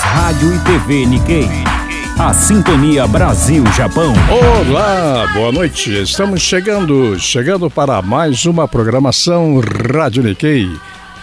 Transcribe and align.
Rádio 0.00 0.54
e 0.54 0.58
TV 0.60 1.06
Nikkei. 1.06 1.48
A 2.18 2.32
Sintonia 2.32 3.06
Brasil-Japão. 3.06 4.14
Olá, 4.30 5.26
boa 5.34 5.52
noite. 5.52 6.02
Estamos 6.02 6.40
chegando, 6.40 7.18
chegando 7.18 7.68
para 7.68 8.00
mais 8.00 8.46
uma 8.46 8.66
programação 8.66 9.60
Rádio 9.60 10.22
Nikkei. 10.22 10.70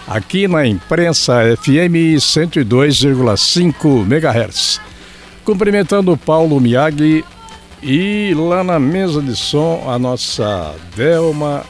Aqui 0.08 0.48
na 0.48 0.68
imprensa 0.68 1.40
FM 1.58 2.20
102,5 2.20 4.04
MHz. 4.06 4.80
Cumprimentando 5.44 6.16
Paulo 6.16 6.60
Miyagi 6.60 7.26
e 7.82 8.36
lá 8.36 8.64
na 8.64 8.80
mesa 8.80 9.22
de 9.22 9.36
som 9.36 9.84
a 9.88 9.98
nossa 9.98 10.76
Delma. 10.96 11.64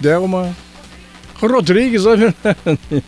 Delma 0.00 0.56
Rodrigues, 1.40 2.04
verdade. 2.04 3.04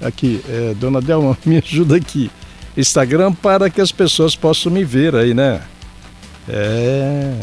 Aqui, 0.00 0.40
é, 0.48 0.74
dona 0.74 1.00
Delma, 1.00 1.36
me 1.44 1.58
ajuda 1.58 1.96
aqui. 1.96 2.30
Instagram 2.76 3.32
para 3.32 3.70
que 3.70 3.80
as 3.80 3.92
pessoas 3.92 4.34
possam 4.34 4.72
me 4.72 4.84
ver 4.84 5.14
aí, 5.14 5.32
né? 5.34 5.62
É. 6.48 7.38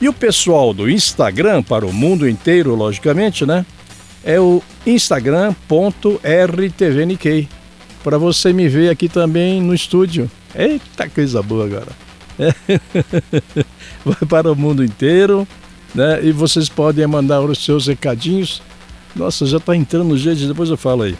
E 0.00 0.08
o 0.08 0.12
pessoal 0.12 0.72
do 0.72 0.88
Instagram, 0.88 1.64
para 1.64 1.84
o 1.84 1.92
mundo 1.92 2.28
inteiro, 2.28 2.76
logicamente, 2.76 3.44
né? 3.44 3.66
É 4.24 4.38
o 4.38 4.62
instagram.rtvnikkei. 4.86 7.48
Para 8.04 8.18
você 8.18 8.52
me 8.52 8.68
ver 8.68 8.90
aqui 8.90 9.08
também 9.08 9.60
no 9.60 9.74
estúdio. 9.74 10.30
Eita 10.54 11.08
coisa 11.08 11.42
boa 11.42 11.64
agora. 11.64 11.90
É. 12.38 12.54
Vai 14.06 14.28
para 14.28 14.52
o 14.52 14.56
mundo 14.56 14.84
inteiro, 14.84 15.44
né? 15.92 16.20
E 16.22 16.30
vocês 16.30 16.68
podem 16.68 17.04
mandar 17.08 17.40
os 17.40 17.64
seus 17.64 17.88
recadinhos. 17.88 18.62
Nossa, 19.16 19.44
já 19.44 19.56
está 19.56 19.74
entrando 19.74 20.16
gente, 20.16 20.46
depois 20.46 20.70
eu 20.70 20.76
falo 20.76 21.02
aí. 21.02 21.16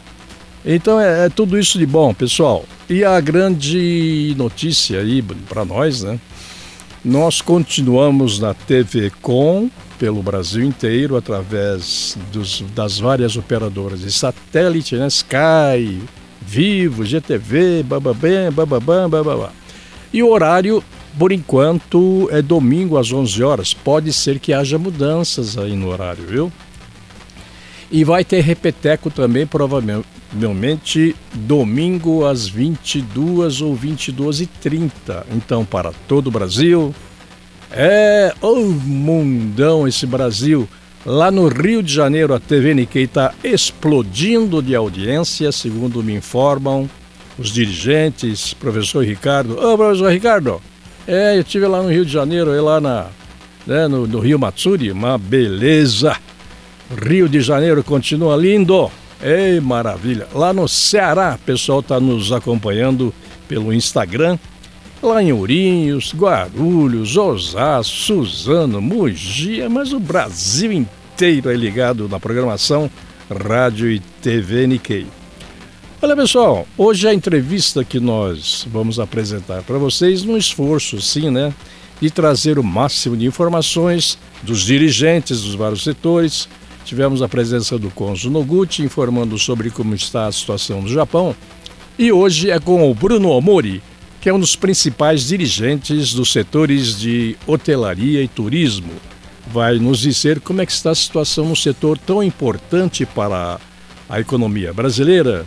Então 0.64 1.00
é, 1.00 1.26
é, 1.26 1.28
tudo 1.28 1.58
isso 1.58 1.78
de 1.78 1.86
bom, 1.86 2.12
pessoal. 2.12 2.64
E 2.88 3.04
a 3.04 3.20
grande 3.20 4.34
notícia 4.36 5.00
aí 5.00 5.22
para 5.48 5.64
nós, 5.64 6.02
né? 6.02 6.18
Nós 7.04 7.40
continuamos 7.40 8.38
na 8.38 8.54
TV 8.54 9.10
Com 9.22 9.70
pelo 9.98 10.22
Brasil 10.22 10.64
inteiro 10.64 11.16
através 11.16 12.16
dos, 12.32 12.64
das 12.74 12.98
várias 12.98 13.36
operadoras 13.36 14.00
de 14.00 14.12
satélite, 14.12 14.96
né? 14.96 15.06
Sky, 15.08 16.00
Vivo, 16.40 17.04
GTV, 17.04 17.82
bababam, 17.82 18.50
bababam, 18.52 19.10
bababam. 19.10 19.50
E 20.12 20.22
o 20.22 20.30
horário, 20.30 20.82
por 21.18 21.30
enquanto, 21.30 22.28
é 22.32 22.40
domingo 22.40 22.96
às 22.96 23.12
11 23.12 23.42
horas. 23.42 23.74
Pode 23.74 24.12
ser 24.12 24.38
que 24.38 24.54
haja 24.54 24.78
mudanças 24.78 25.58
aí 25.58 25.74
no 25.76 25.88
horário, 25.88 26.24
viu? 26.24 26.52
E 27.90 28.04
vai 28.04 28.24
ter 28.24 28.40
repeteco 28.40 29.10
também, 29.10 29.46
provavelmente, 29.46 30.06
Realmente, 30.36 31.16
domingo 31.32 32.26
às 32.26 32.46
22 32.48 33.62
ou 33.62 33.74
22 33.74 34.42
e 34.42 34.46
30. 34.46 35.26
Então, 35.32 35.64
para 35.64 35.92
todo 36.06 36.26
o 36.26 36.30
Brasil, 36.30 36.94
é 37.70 38.34
o 38.42 38.46
oh, 38.46 38.64
mundão 38.64 39.88
esse 39.88 40.06
Brasil. 40.06 40.68
Lá 41.06 41.30
no 41.30 41.48
Rio 41.48 41.82
de 41.82 41.92
Janeiro, 41.92 42.34
a 42.34 42.40
TV 42.40 42.74
Nikkei 42.74 43.04
está 43.04 43.32
explodindo 43.42 44.62
de 44.62 44.74
audiência, 44.74 45.50
segundo 45.50 46.02
me 46.02 46.14
informam 46.14 46.88
os 47.38 47.50
dirigentes, 47.50 48.52
professor 48.52 49.04
Ricardo. 49.04 49.56
Ô, 49.58 49.72
oh, 49.72 49.78
professor 49.78 50.12
Ricardo, 50.12 50.60
é, 51.06 51.36
eu 51.36 51.40
estive 51.40 51.66
lá 51.66 51.82
no 51.82 51.88
Rio 51.88 52.04
de 52.04 52.12
Janeiro, 52.12 52.50
lá 52.62 52.80
na, 52.80 53.06
né, 53.66 53.86
no, 53.86 54.06
no 54.06 54.18
Rio 54.18 54.38
Matsuri, 54.38 54.90
uma 54.90 55.16
beleza. 55.16 56.16
Rio 57.02 57.28
de 57.28 57.40
Janeiro 57.40 57.82
continua 57.84 58.36
lindo. 58.36 58.90
Ei, 59.20 59.58
maravilha! 59.60 60.28
Lá 60.32 60.52
no 60.52 60.68
Ceará, 60.68 61.36
o 61.40 61.44
pessoal 61.44 61.80
está 61.80 61.98
nos 61.98 62.30
acompanhando 62.30 63.12
pelo 63.48 63.74
Instagram. 63.74 64.38
Lá 65.02 65.20
em 65.20 65.32
Ourinhos, 65.32 66.14
Guarulhos, 66.14 67.16
Osasco, 67.16 67.96
Suzano, 67.96 68.80
Mogi, 68.80 69.68
mas 69.68 69.92
o 69.92 69.98
Brasil 69.98 70.72
inteiro 70.72 71.50
é 71.50 71.56
ligado 71.56 72.08
na 72.08 72.20
programação 72.20 72.88
Rádio 73.28 73.90
e 73.90 73.98
TV 73.98 74.66
Nikkei. 74.68 75.06
Olha 76.00 76.14
pessoal, 76.14 76.66
hoje 76.76 77.08
a 77.08 77.12
entrevista 77.12 77.84
que 77.84 77.98
nós 77.98 78.66
vamos 78.70 79.00
apresentar 79.00 79.62
para 79.62 79.78
vocês 79.78 80.22
num 80.22 80.36
esforço, 80.36 81.00
sim, 81.02 81.28
né, 81.28 81.52
de 82.00 82.08
trazer 82.08 82.56
o 82.56 82.62
máximo 82.62 83.16
de 83.16 83.26
informações 83.26 84.16
dos 84.42 84.60
dirigentes 84.60 85.42
dos 85.42 85.56
vários 85.56 85.82
setores, 85.82 86.48
Tivemos 86.88 87.20
a 87.20 87.28
presença 87.28 87.78
do 87.78 87.90
cônsul 87.90 88.30
Noguchi 88.30 88.82
informando 88.82 89.38
sobre 89.38 89.68
como 89.68 89.94
está 89.94 90.24
a 90.24 90.32
situação 90.32 90.80
no 90.80 90.88
Japão. 90.88 91.36
E 91.98 92.10
hoje 92.10 92.50
é 92.50 92.58
com 92.58 92.90
o 92.90 92.94
Bruno 92.94 93.28
Omori, 93.28 93.82
que 94.22 94.30
é 94.30 94.32
um 94.32 94.40
dos 94.40 94.56
principais 94.56 95.28
dirigentes 95.28 96.14
dos 96.14 96.32
setores 96.32 96.98
de 96.98 97.36
hotelaria 97.46 98.22
e 98.22 98.26
turismo. 98.26 98.90
Vai 99.48 99.78
nos 99.78 99.98
dizer 99.98 100.40
como 100.40 100.62
é 100.62 100.66
que 100.66 100.72
está 100.72 100.92
a 100.92 100.94
situação 100.94 101.50
no 101.50 101.54
setor 101.54 101.98
tão 101.98 102.22
importante 102.22 103.04
para 103.04 103.60
a 104.08 104.18
economia 104.18 104.72
brasileira, 104.72 105.44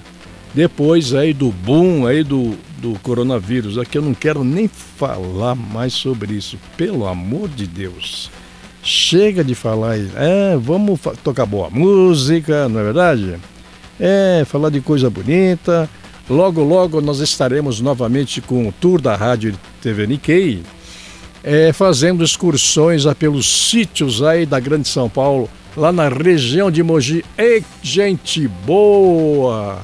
depois 0.54 1.12
aí 1.12 1.34
do 1.34 1.50
boom 1.52 2.06
aí 2.06 2.24
do, 2.24 2.56
do 2.78 3.00
coronavírus. 3.00 3.80
Aqui 3.80 3.98
eu 3.98 4.04
não 4.04 4.14
quero 4.14 4.44
nem 4.44 4.68
falar 4.68 5.56
mais 5.56 5.94
sobre 5.94 6.36
isso, 6.36 6.60
pelo 6.78 7.08
amor 7.08 7.50
de 7.50 7.66
Deus. 7.66 8.30
Chega 8.84 9.44
de 9.44 9.54
falar. 9.54 9.98
É, 10.16 10.58
vamos 10.58 11.00
tocar 11.24 11.46
boa 11.46 11.70
música, 11.70 12.68
não 12.68 12.80
é 12.80 12.84
verdade? 12.84 13.36
É, 14.00 14.44
falar 14.46 14.70
de 14.70 14.82
coisa 14.82 15.10
bonita. 15.10 15.90
Logo, 16.30 16.64
logo 16.64 17.02
nós 17.02 17.20
estaremos 17.20 17.82
novamente 17.82 18.42
com 18.42 18.68
o 18.68 18.72
tour 18.72 19.02
da 19.02 19.16
Rádio 19.16 19.54
TV 19.82 20.08
Nikkei, 20.08 20.64
é, 21.44 21.74
fazendo 21.74 22.24
excursões 22.24 23.04
pelos 23.20 23.48
sítios 23.70 24.24
aí 24.24 24.46
da 24.46 24.60
Grande 24.60 24.88
São 24.88 25.10
Paulo, 25.10 25.50
lá 25.76 25.92
na 25.92 26.08
região 26.08 26.72
de 26.72 26.82
Mogi. 26.82 27.26
Ei, 27.38 27.64
gente 27.84 28.48
boa! 28.48 29.80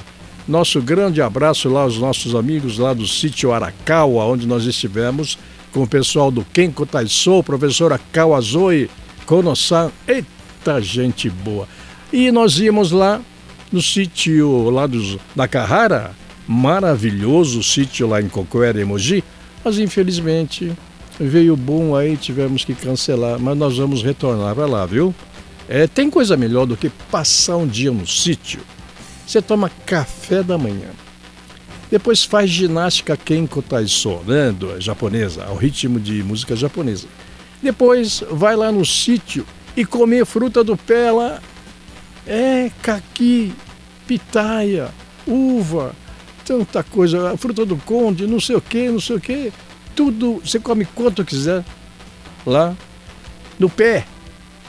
Nosso 0.48 0.82
grande 0.82 1.22
abraço 1.22 1.68
lá 1.68 1.82
aos 1.82 1.98
nossos 2.00 2.34
amigos 2.34 2.78
lá 2.78 2.94
do 2.94 3.06
sítio 3.06 3.52
Arakawa, 3.52 4.24
onde 4.26 4.48
nós 4.48 4.64
estivemos 4.64 5.38
com 5.78 5.84
o 5.84 5.88
pessoal 5.88 6.32
do 6.32 6.44
Kenko 6.44 6.88
Taisou, 6.88 7.44
professora 7.44 8.00
Kawazoi 8.12 8.90
Kono-san. 9.28 9.92
Eita, 10.08 10.82
gente 10.82 11.30
boa! 11.30 11.68
E 12.12 12.32
nós 12.32 12.58
íamos 12.58 12.92
lá 12.92 13.22
no 13.72 13.80
sítio 13.80 14.72
lá 14.72 14.88
dos, 14.88 15.20
da 15.36 15.48
Carrara, 15.48 16.16
maravilhoso 16.48 17.62
sítio 17.62 18.08
lá 18.08 18.20
em 18.20 18.28
Cocoera, 18.28 18.82
Emoji, 18.82 19.24
mas 19.64 19.78
infelizmente 19.78 20.72
veio 21.20 21.54
o 21.54 21.58
boom 21.58 21.96
aí, 21.96 22.18
tivemos 22.18 22.66
que 22.66 22.74
cancelar, 22.74 23.38
mas 23.40 23.56
nós 23.56 23.78
vamos 23.78 24.02
retornar 24.02 24.56
para 24.56 24.66
lá, 24.66 24.84
viu? 24.84 25.14
É, 25.70 25.86
tem 25.86 26.10
coisa 26.10 26.36
melhor 26.36 26.66
do 26.66 26.76
que 26.76 26.90
passar 27.12 27.56
um 27.56 27.68
dia 27.68 27.92
no 27.92 28.08
sítio. 28.08 28.62
Você 29.28 29.44
toma 29.44 29.70
café 29.86 30.42
da 30.42 30.58
manhã, 30.58 30.90
depois 31.90 32.24
faz 32.24 32.50
ginástica 32.50 33.16
Kenko 33.16 33.62
Taiso, 33.62 34.20
né, 34.26 34.54
japonesa, 34.80 35.46
ao 35.46 35.56
ritmo 35.56 36.00
de 36.00 36.22
música 36.22 36.56
japonesa. 36.56 37.08
Depois 37.62 38.24
vai 38.30 38.56
lá 38.56 38.72
no 38.72 38.86
sítio 38.86 39.46
e 39.76 39.86
comer 39.86 40.26
fruta 40.26 40.64
do 40.64 40.76
pé 40.76 41.12
lá. 41.12 41.42
É, 42.26 42.70
caqui, 42.82 43.54
pitaia, 44.06 44.90
uva, 45.26 45.96
tanta 46.44 46.84
coisa, 46.84 47.38
fruta 47.38 47.66
do 47.66 47.78
conde, 47.78 48.28
não 48.28 48.40
sei 48.40 48.58
o 48.58 48.62
que, 48.62 48.90
não 48.90 49.00
sei 49.00 49.16
o 49.16 49.22
que. 49.22 49.54
Tudo, 49.96 50.42
você 50.44 50.60
come 50.60 50.86
quanto 50.86 51.24
quiser 51.24 51.64
lá 52.46 52.76
no 53.58 53.70
pé. 53.70 54.06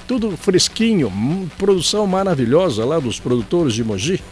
Tudo 0.07 0.37
fresquinho, 0.37 1.09
hum, 1.09 1.49
produção 1.59 2.07
maravilhosa 2.07 2.85
lá 2.85 2.99
dos 2.99 3.21
produtores 3.21 3.75
de 3.75 3.85
Mogi. 3.85 4.23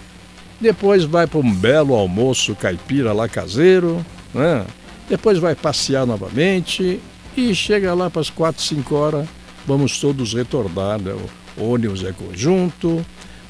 Depois 0.60 1.04
vai 1.04 1.26
para 1.26 1.38
um 1.38 1.54
belo 1.54 1.94
almoço 1.94 2.54
caipira 2.54 3.12
lá 3.12 3.28
caseiro, 3.28 4.04
né? 4.34 4.64
Depois 5.08 5.38
vai 5.38 5.54
passear 5.54 6.06
novamente 6.06 7.00
e 7.36 7.54
chega 7.54 7.94
lá 7.94 8.10
para 8.10 8.20
as 8.20 8.30
4, 8.30 8.62
5 8.62 8.94
horas, 8.94 9.28
vamos 9.66 10.00
todos 10.00 10.34
retornar, 10.34 11.00
né? 11.00 11.14
o 11.56 11.70
ônibus 11.70 12.02
é 12.04 12.12
conjunto, 12.12 13.04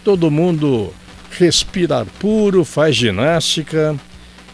todo 0.04 0.30
mundo 0.30 0.92
respirar 1.30 2.06
puro, 2.18 2.64
faz 2.64 2.96
ginástica, 2.96 3.96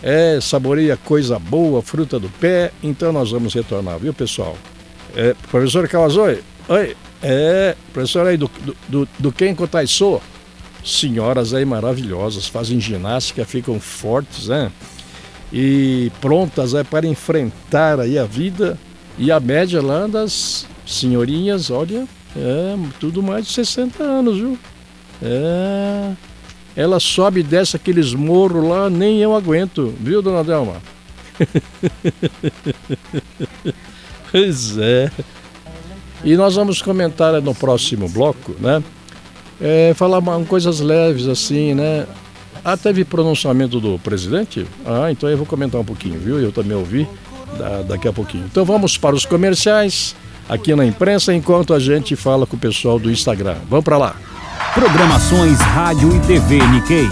é, 0.03 0.39
saboreia 0.41 0.97
coisa 0.97 1.39
boa, 1.39 1.83
fruta 1.83 2.19
do 2.19 2.29
pé. 2.29 2.73
Então 2.83 3.13
nós 3.13 3.31
vamos 3.31 3.55
retornar, 3.55 3.99
viu, 3.99 4.13
pessoal? 4.13 4.57
É, 5.15 5.35
professor 5.51 5.87
Kawazoi, 5.89 6.41
oi, 6.69 6.97
é, 7.23 7.77
professor 7.93 8.27
aí 8.27 8.37
do, 8.37 8.51
do, 8.61 8.77
do, 8.89 9.09
do 9.19 9.33
Kenko 9.33 9.67
Taiso, 9.69 10.21
senhoras 10.85 11.55
aí 11.55 11.65
maravilhosas, 11.65 12.47
fazem 12.47 12.81
ginástica, 12.81 13.45
ficam 13.45 13.79
fortes, 13.79 14.49
né? 14.49 14.71
E 15.53 16.11
prontas 16.21 16.75
é, 16.75 16.83
para 16.83 17.07
enfrentar 17.07 18.01
aí 18.01 18.19
a 18.19 18.25
vida 18.25 18.79
e 19.19 19.31
a 19.31 19.39
média 19.39 19.83
lá 19.83 20.07
das 20.07 20.67
senhorinhas, 20.87 21.71
olha, 21.71 22.07
é 22.37 22.77
tudo 22.99 23.23
mais 23.23 23.47
de 23.47 23.53
60 23.53 24.03
anos, 24.03 24.39
viu? 24.39 24.59
É, 25.23 26.13
ela 26.75 26.99
sobe 26.99 27.41
e 27.41 27.43
desce 27.43 27.77
aqueles 27.77 28.15
morros 28.15 28.67
lá, 28.67 28.89
nem 28.89 29.19
eu 29.19 29.37
aguento, 29.37 29.95
viu, 30.01 30.23
dona 30.23 30.43
Delma? 30.43 30.81
pois 34.33 34.79
é. 34.79 35.11
E 36.25 36.37
nós 36.37 36.55
vamos 36.55 36.81
comentar 36.81 37.41
no 37.43 37.55
próximo 37.55 38.09
bloco, 38.09 38.57
né? 38.59 38.83
É, 39.63 39.95
falar 39.95 40.21
coisas 40.49 40.81
leves 40.81 41.29
assim, 41.29 41.73
né? 41.73 42.05
Ah, 42.65 42.77
teve 42.77 43.05
pronunciamento 43.05 43.81
do 43.81 43.99
presidente? 43.99 44.67
Ah, 44.85 45.11
então 45.11 45.29
eu 45.29 45.37
vou 45.37 45.47
comentar 45.47 45.81
um 45.81 45.85
pouquinho, 45.85 46.19
viu? 46.19 46.41
Eu 46.41 46.51
também 46.51 46.77
ouvi 46.77 47.09
da, 47.57 47.83
daqui 47.83 48.09
a 48.09 48.13
pouquinho. 48.13 48.45
Então 48.51 48.65
vamos 48.65 48.99
para 48.99 49.15
os 49.15 49.25
comerciais 49.25 50.17
aqui 50.49 50.75
na 50.75 50.85
imprensa 50.85 51.33
enquanto 51.33 51.75
a 51.75 51.79
gente 51.79 52.17
fala 52.17 52.47
com 52.47 52.57
o 52.57 52.59
pessoal 52.59 52.99
do 52.99 53.11
Instagram. 53.11 53.57
Vamos 53.69 53.85
para 53.85 53.97
lá. 53.97 54.17
Programações 54.75 55.61
Rádio 55.61 56.15
e 56.17 56.21
TV 56.21 56.59
Nikkei. 56.67 57.09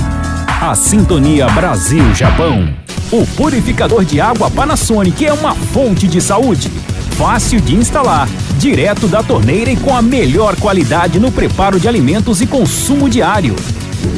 A 0.60 0.74
Sintonia 0.74 1.48
Brasil-Japão. 1.48 2.74
O 3.12 3.26
purificador 3.36 4.04
de 4.04 4.20
água 4.20 4.50
Panasonic 4.50 5.24
é 5.24 5.32
uma 5.32 5.54
fonte 5.54 6.06
de 6.06 6.20
saúde. 6.20 6.70
Fácil 7.16 7.60
de 7.60 7.74
instalar, 7.74 8.28
direto 8.60 9.08
da 9.08 9.22
torneira 9.22 9.70
e 9.70 9.76
com 9.76 9.96
a 9.96 10.02
melhor 10.02 10.54
qualidade 10.56 11.18
no 11.18 11.32
preparo 11.32 11.80
de 11.80 11.88
alimentos 11.88 12.42
e 12.42 12.46
consumo 12.46 13.08
diário. 13.08 13.56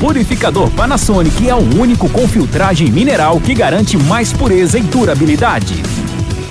Purificador 0.00 0.68
Panasonic 0.72 1.48
é 1.48 1.54
o 1.54 1.80
único 1.80 2.08
com 2.08 2.26
filtragem 2.26 2.90
mineral 2.90 3.40
que 3.40 3.54
garante 3.54 3.96
mais 3.96 4.32
pureza 4.32 4.80
e 4.80 4.82
durabilidade. 4.82 5.80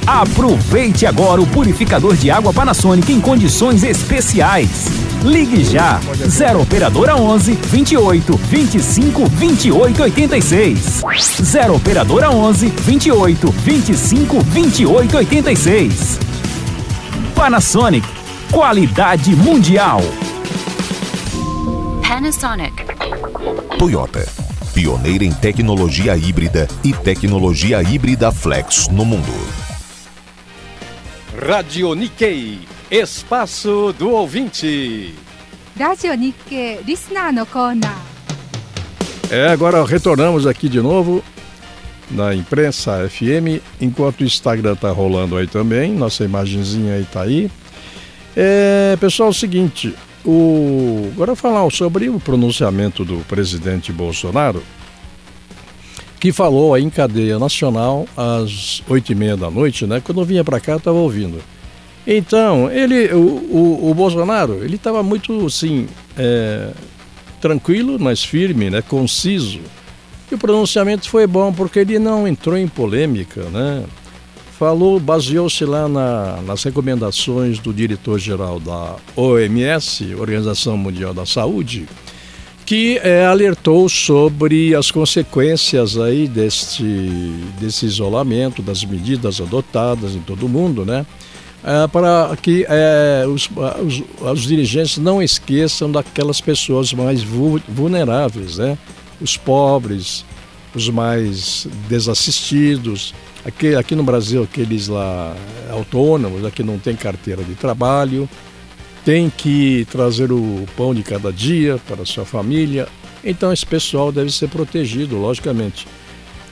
Aproveite 0.07 1.05
agora 1.05 1.41
o 1.41 1.47
purificador 1.47 2.15
de 2.15 2.31
água 2.31 2.53
Panasonic 2.53 3.11
em 3.11 3.19
condições 3.19 3.83
especiais. 3.83 4.87
Ligue 5.21 5.61
já 5.61 5.99
0 6.25 6.61
operadora 6.61 7.17
11 7.17 7.51
28 7.51 8.37
25 8.37 9.25
28 9.25 10.01
86. 10.03 11.03
0 11.43 11.75
operadora 11.75 12.31
11 12.31 12.67
28 12.67 13.51
25 13.51 14.39
28 14.39 15.17
86. 15.17 16.30
Panasonic, 17.41 18.07
qualidade 18.51 19.35
mundial. 19.35 19.99
Panasonic. 22.07 22.71
Toyota, 23.79 24.23
pioneira 24.75 25.25
em 25.25 25.33
tecnologia 25.33 26.15
híbrida 26.15 26.67
e 26.83 26.93
tecnologia 26.93 27.81
híbrida 27.81 28.31
flex 28.31 28.89
no 28.89 29.03
mundo. 29.03 29.33
Radio 31.49 31.95
Nikkei, 31.95 32.59
espaço 32.91 33.91
do 33.97 34.11
ouvinte. 34.11 35.15
Radio 35.79 36.13
Nikkei, 36.13 36.81
listener 36.85 37.33
no 37.33 37.47
corner. 37.47 37.89
É, 39.31 39.47
agora 39.47 39.83
retornamos 39.83 40.45
aqui 40.45 40.69
de 40.69 40.79
novo 40.79 41.23
na 42.13 42.35
imprensa 42.35 43.09
FM, 43.09 43.61
enquanto 43.79 44.21
o 44.21 44.23
Instagram 44.23 44.75
tá 44.75 44.91
rolando 44.91 45.37
aí 45.37 45.47
também, 45.47 45.93
nossa 45.93 46.23
imagenzinha 46.23 46.95
aí 46.95 47.05
tá 47.05 47.21
aí. 47.21 47.49
É, 48.35 48.97
pessoal, 48.99 49.29
é 49.29 49.31
o 49.31 49.33
seguinte, 49.33 49.93
o, 50.25 51.09
agora 51.13 51.35
falar 51.35 51.69
sobre 51.71 52.09
o 52.09 52.19
pronunciamento 52.19 53.03
do 53.03 53.17
presidente 53.27 53.91
Bolsonaro, 53.91 54.63
que 56.19 56.31
falou 56.31 56.75
aí 56.75 56.83
em 56.83 56.89
cadeia 56.89 57.39
nacional 57.39 58.07
às 58.15 58.83
oito 58.87 59.11
e 59.11 59.15
meia 59.15 59.35
da 59.35 59.49
noite, 59.49 59.87
né? 59.87 59.99
Quando 59.99 60.21
eu 60.21 60.25
vinha 60.25 60.43
para 60.43 60.59
cá, 60.59 60.73
eu 60.73 60.77
estava 60.77 60.97
ouvindo. 60.97 61.41
Então, 62.05 62.69
ele, 62.71 63.11
o, 63.13 63.19
o, 63.19 63.89
o 63.91 63.93
Bolsonaro, 63.93 64.63
ele 64.63 64.75
estava 64.75 65.01
muito, 65.01 65.45
assim, 65.45 65.87
é, 66.15 66.71
tranquilo, 67.39 67.97
mas 67.99 68.23
firme, 68.23 68.69
né? 68.69 68.81
Conciso. 68.81 69.59
E 70.31 70.35
o 70.35 70.37
pronunciamento 70.37 71.09
foi 71.09 71.27
bom 71.27 71.51
porque 71.51 71.79
ele 71.79 71.99
não 71.99 72.25
entrou 72.25 72.57
em 72.57 72.67
polêmica, 72.67 73.43
né? 73.49 73.83
Falou, 74.57 74.97
baseou-se 74.97 75.65
lá 75.65 75.89
na, 75.89 76.39
nas 76.43 76.63
recomendações 76.63 77.59
do 77.59 77.73
diretor-geral 77.73 78.59
da 78.59 78.95
OMS, 79.15 80.15
Organização 80.15 80.77
Mundial 80.77 81.13
da 81.13 81.25
Saúde, 81.25 81.85
que 82.65 82.97
é, 83.03 83.25
alertou 83.25 83.89
sobre 83.89 84.73
as 84.73 84.89
consequências 84.89 85.97
aí 85.97 86.27
deste, 86.27 86.83
desse 87.59 87.85
isolamento, 87.85 88.61
das 88.61 88.85
medidas 88.85 89.41
adotadas 89.41 90.15
em 90.15 90.21
todo 90.21 90.45
o 90.45 90.49
mundo, 90.49 90.85
né? 90.85 91.05
É, 91.63 91.87
para 91.87 92.37
que 92.41 92.65
é, 92.69 93.25
os, 93.27 93.49
os, 93.85 94.03
os, 94.21 94.41
dirigentes 94.43 94.97
não 94.97 95.21
esqueçam 95.21 95.91
daquelas 95.91 96.39
pessoas 96.39 96.93
mais 96.93 97.21
vulneráveis, 97.21 98.57
né? 98.57 98.77
Os 99.21 99.37
pobres, 99.37 100.25
os 100.75 100.89
mais 100.89 101.67
desassistidos, 101.87 103.13
aqui, 103.45 103.75
aqui 103.75 103.95
no 103.95 104.03
Brasil 104.03 104.43
aqueles 104.43 104.87
lá 104.87 105.35
autônomos, 105.69 106.41
que 106.53 106.63
não 106.63 106.79
tem 106.79 106.95
carteira 106.95 107.43
de 107.43 107.55
trabalho, 107.55 108.27
tem 109.03 109.29
que 109.29 109.85
trazer 109.91 110.31
o 110.31 110.65
pão 110.75 110.93
de 110.93 111.03
cada 111.03 111.31
dia 111.31 111.79
para 111.87 112.03
a 112.03 112.05
sua 112.05 112.25
família. 112.25 112.87
Então 113.23 113.51
esse 113.51 113.65
pessoal 113.65 114.11
deve 114.11 114.31
ser 114.31 114.47
protegido, 114.49 115.17
logicamente. 115.17 115.87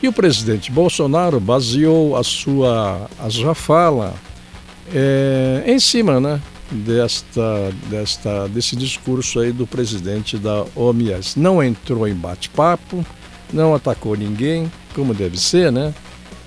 E 0.01 0.07
o 0.07 0.13
presidente 0.13 0.71
Bolsonaro 0.71 1.39
baseou 1.39 2.15
a 2.15 2.23
sua, 2.23 3.09
a 3.19 3.29
sua 3.29 3.53
fala 3.53 4.13
é, 4.93 5.63
em 5.67 5.79
cima 5.79 6.19
né, 6.19 6.41
desta, 6.71 7.71
desta, 7.89 8.47
desse 8.47 8.75
discurso 8.75 9.39
aí 9.39 9.51
do 9.51 9.65
presidente 9.65 10.37
da 10.37 10.65
OMS. 10.75 11.39
Não 11.39 11.63
entrou 11.63 12.07
em 12.07 12.13
bate-papo, 12.13 13.05
não 13.51 13.73
atacou 13.73 14.15
ninguém, 14.15 14.71
como 14.93 15.13
deve 15.13 15.39
ser, 15.39 15.71
né? 15.71 15.93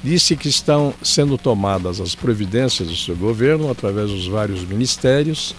Disse 0.03 0.37
que 0.37 0.49
estão 0.49 0.93
sendo 1.03 1.39
tomadas 1.39 2.01
as 2.01 2.15
providências 2.15 2.89
do 2.89 2.97
seu 2.97 3.15
governo 3.15 3.71
através 3.71 4.11
dos 4.11 4.27
vários 4.27 4.65
ministérios. 4.65 5.55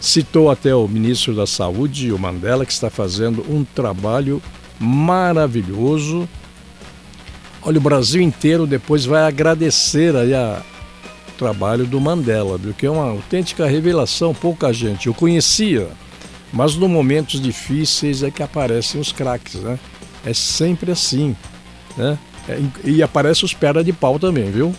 Citou 0.00 0.50
até 0.50 0.74
o 0.74 0.86
ministro 0.88 1.34
da 1.34 1.46
Saúde, 1.46 2.12
o 2.12 2.18
Mandela, 2.18 2.66
que 2.66 2.72
está 2.72 2.90
fazendo 2.90 3.44
um 3.48 3.64
trabalho 3.64 4.42
maravilhoso. 4.78 6.28
Olha, 7.62 7.78
o 7.78 7.82
Brasil 7.82 8.20
inteiro 8.20 8.66
depois 8.66 9.04
vai 9.04 9.22
agradecer 9.22 10.14
aí 10.14 10.34
a, 10.34 10.62
trabalho 11.38 11.86
do 11.86 12.00
Mandela, 12.00 12.58
viu? 12.58 12.74
que 12.74 12.84
é 12.84 12.90
uma 12.90 13.10
autêntica 13.10 13.66
revelação, 13.66 14.34
pouca 14.34 14.72
gente. 14.72 15.06
Eu 15.06 15.14
conhecia, 15.14 15.88
mas 16.52 16.74
nos 16.74 16.90
momentos 16.90 17.40
difíceis 17.40 18.22
é 18.22 18.30
que 18.30 18.42
aparecem 18.42 19.00
os 19.00 19.12
craques, 19.12 19.54
né? 19.54 19.78
É 20.26 20.34
sempre 20.34 20.90
assim, 20.90 21.34
né? 21.96 22.18
É, 22.48 22.60
e 22.84 23.02
aparecem 23.02 23.44
os 23.44 23.54
perna 23.54 23.84
de 23.84 23.92
pau 23.92 24.18
também, 24.18 24.50
viu? 24.50 24.74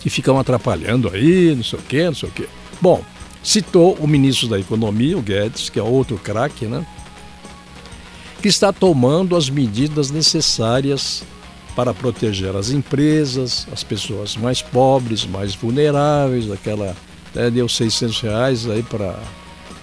Que 0.00 0.08
ficam 0.08 0.38
atrapalhando 0.38 1.10
aí, 1.10 1.54
não 1.54 1.62
sei 1.62 1.78
o 1.78 1.82
quê, 1.82 2.04
não 2.04 2.14
sei 2.14 2.28
o 2.28 2.32
quê. 2.32 2.48
Bom, 2.80 3.04
citou 3.42 3.94
o 4.00 4.08
ministro 4.08 4.48
da 4.48 4.58
Economia, 4.58 5.18
o 5.18 5.22
Guedes, 5.22 5.68
que 5.68 5.78
é 5.78 5.82
outro 5.82 6.16
craque, 6.16 6.64
né? 6.64 6.86
Que 8.40 8.48
está 8.48 8.72
tomando 8.72 9.36
as 9.36 9.50
medidas 9.50 10.10
necessárias 10.10 11.22
para 11.80 11.94
proteger 11.94 12.54
as 12.54 12.68
empresas, 12.68 13.66
as 13.72 13.82
pessoas 13.82 14.36
mais 14.36 14.60
pobres, 14.60 15.24
mais 15.24 15.54
vulneráveis, 15.54 16.50
aquela 16.50 16.94
né, 17.34 17.48
deu 17.48 17.66
600 17.66 18.20
reais 18.20 18.68
aí 18.68 18.82
para 18.82 19.18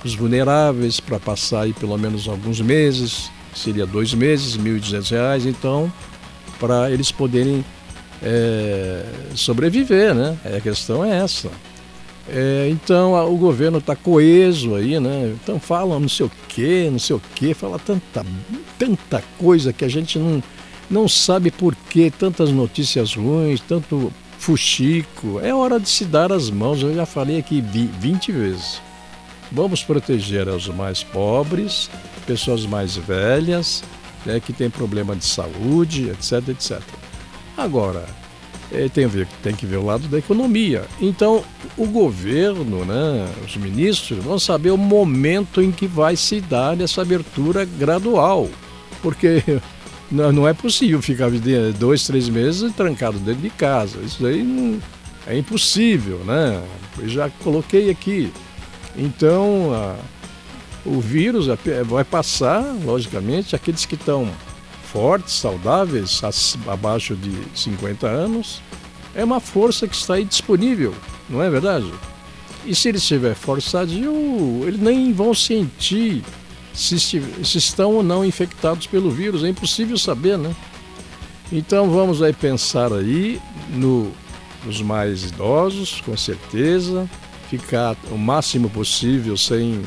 os 0.06 0.14
vulneráveis 0.14 1.00
para 1.00 1.20
passar 1.20 1.62
aí 1.62 1.74
pelo 1.74 1.98
menos 1.98 2.28
alguns 2.28 2.62
meses, 2.62 3.32
seria 3.56 3.84
dois 3.84 4.14
meses, 4.14 4.56
1.200 4.56 5.10
reais, 5.10 5.46
então 5.48 5.92
para 6.60 6.92
eles 6.92 7.12
poderem 7.12 7.66
é, 8.22 9.04
sobreviver, 9.34 10.14
né? 10.14 10.38
A 10.56 10.62
questão 10.62 11.04
é 11.04 11.18
essa. 11.18 11.50
É, 12.30 12.68
então 12.70 13.16
a, 13.16 13.26
o 13.26 13.38
governo 13.38 13.80
está 13.80 13.96
coeso 13.96 14.76
aí, 14.76 15.00
né? 15.00 15.36
Então 15.42 15.60
fala 15.60 16.00
não 16.00 16.10
sei 16.10 16.28
o 16.28 16.32
que, 16.48 16.92
não 16.92 17.00
sei 17.00 17.16
o 17.16 17.22
que, 17.34 17.56
fala 17.56 17.80
tanta, 17.80 18.24
tanta 18.78 19.24
coisa 19.40 19.74
que 19.74 19.84
a 19.84 19.90
gente 19.90 20.20
não, 20.20 20.44
não 20.90 21.08
sabe 21.08 21.52
por 21.52 21.76
que, 21.76 22.10
tantas 22.10 22.52
notícias 22.52 23.16
ruins, 23.16 23.62
tanto 23.62 24.12
fuxico. 24.38 25.40
É 25.42 25.54
hora 25.54 25.80
de 25.80 25.90
se 25.90 26.06
dar 26.06 26.32
as 26.32 26.50
mãos, 26.50 26.82
eu 26.82 26.94
já 26.94 27.06
falei 27.06 27.38
aqui 27.38 27.62
20 27.62 28.32
vezes. 28.32 28.82
Vamos 29.52 29.84
proteger 29.84 30.48
os 30.48 30.68
mais 30.68 31.04
pobres, 31.04 31.90
pessoas 32.26 32.66
mais 32.66 32.96
velhas, 32.96 33.84
né, 34.26 34.40
que 34.40 34.52
têm 34.52 34.70
problema 34.70 35.16
de 35.16 35.26
saúde, 35.26 36.10
etc, 36.10 36.50
etc. 36.50 36.82
Agora, 37.56 38.06
é, 38.72 38.90
tem, 38.90 39.08
ver, 39.08 39.28
tem 39.42 39.56
que 39.56 39.66
ver 39.66 39.78
o 39.78 39.86
lado 39.86 40.08
da 40.08 40.18
economia. 40.18 40.86
Então, 41.00 41.44
o 41.78 41.88
governo, 41.88 42.84
né, 42.84 43.28
os 43.46 43.56
ministros, 43.56 44.24
vão 44.24 44.38
saber 44.38 44.72
o 44.72 44.78
momento 44.78 45.62
em 45.62 45.72
que 45.72 45.88
vai 45.88 46.16
se 46.18 46.42
dar 46.42 46.80
essa 46.82 47.02
abertura 47.02 47.64
gradual. 47.64 48.50
Porque 49.02 49.42
não, 50.10 50.48
é 50.48 50.54
possível 50.54 51.02
ficar 51.02 51.30
dois, 51.78 52.06
três 52.06 52.30
meses 52.30 52.74
trancado 52.74 53.20
dentro 53.20 53.42
de 53.42 53.50
casa. 53.50 54.00
Isso 54.00 54.26
aí 54.26 54.44
não, 54.44 54.80
é 55.26 55.38
impossível, 55.38 56.20
né? 56.20 56.64
Eu 56.98 57.10
já 57.10 57.30
coloquei 57.30 57.90
aqui. 57.90 58.32
Então, 58.96 59.74
a, 59.74 59.96
o 60.86 61.02
vírus 61.02 61.48
vai 61.86 62.04
passar, 62.04 62.62
logicamente, 62.84 63.56
aqueles 63.56 63.86
que 63.86 63.96
estão 63.96 64.32
fortes, 64.92 65.34
saudáveis, 65.34 66.22
abaixo 66.66 67.16
de 67.16 67.38
50 67.54 68.08
anos, 68.08 68.62
é 69.14 69.24
uma 69.24 69.40
força 69.40 69.88
que 69.88 69.96
está 69.96 70.14
aí 70.14 70.24
disponível, 70.24 70.94
não 71.30 71.44
é 71.44 71.50
verdade? 71.50 71.92
E 72.66 72.74
se 72.74 72.90
ele 72.90 72.98
estiver 72.98 73.36
forçadinho, 73.36 74.62
eles 74.66 74.80
nem 74.80 75.12
vão 75.12 75.34
sentir 75.34 76.24
se, 76.78 77.00
se 77.00 77.58
estão 77.58 77.96
ou 77.96 78.04
não 78.04 78.24
infectados 78.24 78.86
pelo 78.86 79.10
vírus, 79.10 79.44
é 79.44 79.50
impossível 79.50 79.98
saber, 79.98 80.38
né? 80.38 80.56
Então 81.52 81.90
vamos 81.90 82.22
aí 82.22 82.34
pensar 82.34 82.94
aí 82.94 83.42
no, 83.70 84.12
nos 84.64 84.82
mais 84.82 85.24
idosos, 85.24 86.02
com 86.02 86.16
certeza, 86.16 87.10
ficar 87.50 87.96
o 88.12 88.18
máximo 88.18 88.70
possível 88.70 89.36
sem 89.36 89.82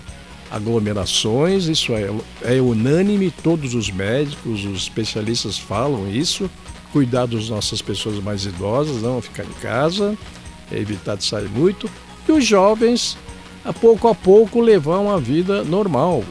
aglomerações, 0.50 1.66
isso 1.66 1.92
é, 1.92 2.10
é 2.42 2.60
unânime, 2.60 3.30
todos 3.30 3.74
os 3.74 3.88
médicos, 3.88 4.64
os 4.64 4.82
especialistas 4.82 5.56
falam 5.58 6.10
isso, 6.10 6.50
cuidar 6.92 7.26
das 7.26 7.48
nossas 7.48 7.80
pessoas 7.80 8.18
mais 8.18 8.46
idosas, 8.46 9.00
não 9.00 9.22
ficar 9.22 9.44
em 9.44 9.60
casa, 9.60 10.18
evitar 10.72 11.16
de 11.16 11.24
sair 11.24 11.48
muito, 11.48 11.88
e 12.28 12.32
os 12.32 12.44
jovens, 12.44 13.16
a 13.64 13.72
pouco 13.72 14.08
a 14.08 14.14
pouco, 14.14 14.60
levar 14.60 14.98
uma 14.98 15.20
vida 15.20 15.62
normal. 15.62 16.24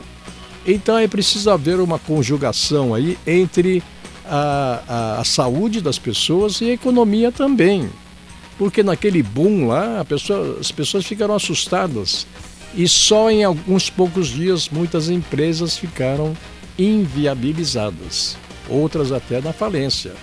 Então 0.65 0.97
é 0.97 1.07
preciso 1.07 1.49
haver 1.49 1.79
uma 1.79 1.97
conjugação 1.97 2.93
aí 2.93 3.17
entre 3.25 3.81
a, 4.25 4.81
a, 4.87 5.21
a 5.21 5.23
saúde 5.23 5.81
das 5.81 5.97
pessoas 5.97 6.61
e 6.61 6.69
a 6.69 6.73
economia 6.73 7.31
também. 7.31 7.89
Porque 8.57 8.83
naquele 8.83 9.23
boom 9.23 9.67
lá, 9.67 10.03
pessoa, 10.05 10.57
as 10.59 10.71
pessoas 10.71 11.05
ficaram 11.05 11.33
assustadas 11.33 12.27
e 12.75 12.87
só 12.87 13.31
em 13.31 13.43
alguns 13.43 13.89
poucos 13.89 14.27
dias 14.27 14.69
muitas 14.69 15.09
empresas 15.09 15.77
ficaram 15.77 16.35
inviabilizadas, 16.77 18.37
outras 18.69 19.11
até 19.11 19.41
na 19.41 19.53
falência. 19.53 20.13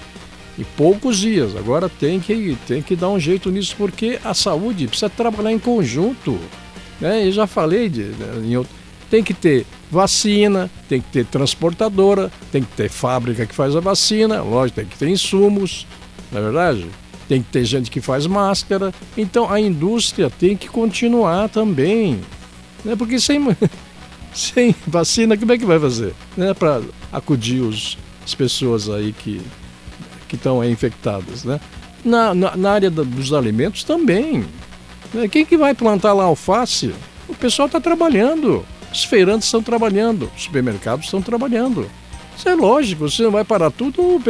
E 0.59 0.65
poucos 0.65 1.19
dias, 1.19 1.55
agora 1.55 1.89
tem 1.89 2.19
que, 2.19 2.57
tem 2.67 2.81
que 2.81 2.97
dar 2.97 3.11
um 3.11 3.21
jeito 3.21 3.51
nisso, 3.51 3.75
porque 3.77 4.19
a 4.25 4.33
saúde 4.33 4.87
precisa 4.87 5.11
trabalhar 5.11 5.53
em 5.53 5.59
conjunto. 5.59 6.39
Né? 6.99 7.27
Eu 7.27 7.33
já 7.33 7.47
falei, 7.47 7.91
de, 7.91 8.05
né, 8.05 8.43
em, 8.43 8.67
tem 9.11 9.23
que 9.23 9.35
ter 9.35 9.67
vacina, 9.91 10.71
tem 10.89 11.01
que 11.01 11.09
ter 11.11 11.27
transportadora, 11.27 12.31
tem 12.51 12.63
que 12.63 12.73
ter 12.77 12.89
fábrica 12.89 13.47
que 13.47 13.55
faz 13.55 13.75
a 13.77 13.81
vacina, 13.81 14.43
lógico, 14.43 14.81
tem 14.81 14.87
que 14.87 14.99
ter 14.99 15.09
insumos, 15.09 15.87
não 16.31 16.41
é 16.41 16.43
verdade? 16.43 16.87
Tem 17.29 17.43
que 17.43 17.51
ter 17.51 17.65
gente 17.65 17.91
que 17.91 18.01
faz 18.01 18.27
máscara. 18.27 18.95
Então 19.17 19.51
a 19.51 19.61
indústria 19.61 20.31
tem 20.31 20.57
que 20.57 20.69
continuar 20.69 21.49
também. 21.49 22.21
Né? 22.85 22.95
Porque 22.95 23.19
sem, 23.19 23.41
sem 24.33 24.75
vacina, 24.87 25.37
como 25.37 25.53
é 25.53 25.59
que 25.59 25.65
vai 25.65 25.81
fazer? 25.81 26.15
Né? 26.37 26.55
Para 26.55 26.81
acudir 27.13 27.61
os, 27.63 27.99
as 28.25 28.33
pessoas 28.33 28.89
aí 28.89 29.13
que 29.13 29.43
que 30.29 30.37
estão 30.37 30.65
infectadas. 30.65 31.45
Né? 31.45 31.61
Na, 32.05 32.35
na, 32.35 32.57
na 32.57 32.71
área 32.71 32.91
da, 32.91 33.03
dos 33.03 33.33
alimentos 33.33 33.85
também. 33.85 34.45
Né? 35.13 35.29
Quem 35.29 35.45
que 35.45 35.57
vai 35.57 35.75
plantar 35.75 36.13
lá 36.13 36.25
alface? 36.25 36.95
O 37.29 37.35
pessoal 37.35 37.67
está 37.67 37.81
trabalhando. 37.81 38.65
Os 38.97 39.05
feirantes 39.05 39.47
estão 39.47 39.63
trabalhando. 39.63 40.31
Os 40.35 40.45
supermercados 40.45 41.05
estão 41.05 41.21
trabalhando. 41.21 41.87
Isso 42.35 42.49
é 42.49 42.55
lógico, 42.55 43.09
você 43.09 43.23
não 43.23 43.31
vai 43.31 43.45
parar 43.45 43.71
tudo. 43.71 44.21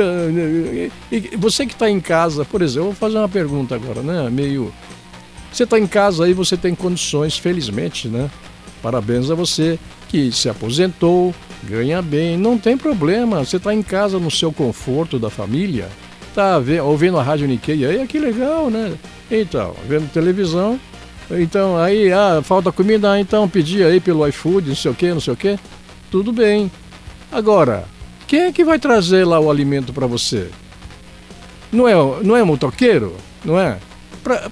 E 1.10 1.36
você 1.36 1.64
que 1.64 1.72
está 1.72 1.88
em 1.88 2.00
casa, 2.00 2.44
por 2.44 2.60
exemplo, 2.62 2.86
vou 2.86 2.94
fazer 2.94 3.16
uma 3.18 3.28
pergunta 3.28 3.76
agora, 3.76 4.02
né? 4.02 4.28
Meio. 4.28 4.72
Você 5.52 5.62
está 5.62 5.78
em 5.78 5.86
casa 5.86 6.24
aí, 6.24 6.32
você 6.32 6.56
tem 6.56 6.74
condições, 6.74 7.38
felizmente, 7.38 8.08
né? 8.08 8.28
Parabéns 8.82 9.30
a 9.30 9.36
você 9.36 9.78
que 10.08 10.32
se 10.32 10.48
aposentou, 10.48 11.32
ganha 11.62 12.02
bem, 12.02 12.36
não 12.36 12.58
tem 12.58 12.76
problema. 12.76 13.44
Você 13.44 13.58
está 13.58 13.72
em 13.72 13.84
casa 13.84 14.18
no 14.18 14.32
seu 14.32 14.52
conforto 14.52 15.16
da 15.16 15.30
família, 15.30 15.88
tá 16.34 16.60
ouvindo 16.82 17.18
a 17.18 17.22
rádio 17.22 17.46
Nikkei 17.46 17.86
aí, 17.86 18.04
que 18.06 18.18
legal, 18.18 18.68
né? 18.68 18.94
Então, 19.30 19.74
vendo 19.88 20.10
televisão. 20.12 20.78
Então, 21.30 21.76
aí, 21.76 22.12
ah, 22.12 22.40
falta 22.42 22.70
comida, 22.70 23.12
ah, 23.12 23.20
então 23.20 23.48
pedir 23.48 23.84
aí 23.84 24.00
pelo 24.00 24.26
iFood, 24.28 24.68
não 24.68 24.76
sei 24.76 24.90
o 24.90 24.94
que, 24.94 25.08
não 25.08 25.20
sei 25.20 25.32
o 25.32 25.36
que. 25.36 25.58
Tudo 26.10 26.32
bem. 26.32 26.70
Agora, 27.32 27.84
quem 28.26 28.42
é 28.42 28.52
que 28.52 28.64
vai 28.64 28.78
trazer 28.78 29.24
lá 29.24 29.40
o 29.40 29.50
alimento 29.50 29.92
para 29.92 30.06
você? 30.06 30.48
Não 31.72 31.88
é, 31.88 31.94
não 32.22 32.36
é 32.36 32.42
motoqueiro? 32.44 33.16
Não 33.44 33.58
é? 33.58 33.78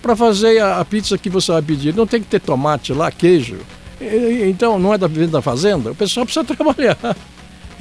Para 0.01 0.15
fazer 0.15 0.61
a, 0.61 0.81
a 0.81 0.85
pizza 0.85 1.17
que 1.17 1.31
você 1.31 1.53
vai 1.53 1.63
pedir, 1.63 1.95
não 1.95 2.07
tem 2.07 2.21
que 2.21 2.29
ter 2.29 2.41
tomate 2.41 2.93
lá, 2.93 3.11
queijo. 3.11 3.59
Então, 4.47 4.79
não 4.79 4.93
é 4.93 4.99
da 4.99 5.07
da 5.07 5.43
fazenda? 5.43 5.93
O 5.93 5.95
pessoal 5.95 6.27
precisa 6.27 6.45
trabalhar. 6.45 6.99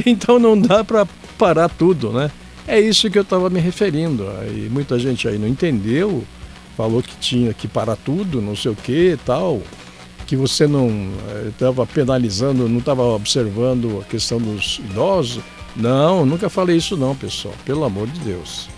Então, 0.05 0.39
não 0.39 0.59
dá 0.59 0.83
para 0.83 1.07
parar 1.37 1.69
tudo, 1.69 2.11
né? 2.11 2.31
É 2.67 2.79
isso 2.79 3.09
que 3.11 3.17
eu 3.17 3.23
estava 3.23 3.49
me 3.49 3.59
referindo. 3.59 4.25
E 4.47 4.69
muita 4.71 4.97
gente 4.97 5.27
aí 5.27 5.37
não 5.37 5.47
entendeu, 5.47 6.23
falou 6.75 7.01
que 7.01 7.15
tinha 7.17 7.53
que 7.53 7.67
parar 7.67 7.95
tudo, 7.95 8.41
não 8.41 8.55
sei 8.55 8.71
o 8.71 8.75
que 8.75 9.11
e 9.11 9.17
tal, 9.17 9.61
que 10.25 10.35
você 10.35 10.67
não 10.67 10.89
estava 11.47 11.83
eh, 11.83 11.87
penalizando, 11.93 12.67
não 12.67 12.79
estava 12.79 13.03
observando 13.03 14.01
a 14.01 14.05
questão 14.05 14.39
dos 14.39 14.79
idosos. 14.79 15.43
Não, 15.75 16.25
nunca 16.25 16.49
falei 16.49 16.77
isso 16.77 16.95
não, 16.95 17.15
pessoal, 17.15 17.53
pelo 17.65 17.83
amor 17.83 18.07
de 18.07 18.19
Deus. 18.19 18.69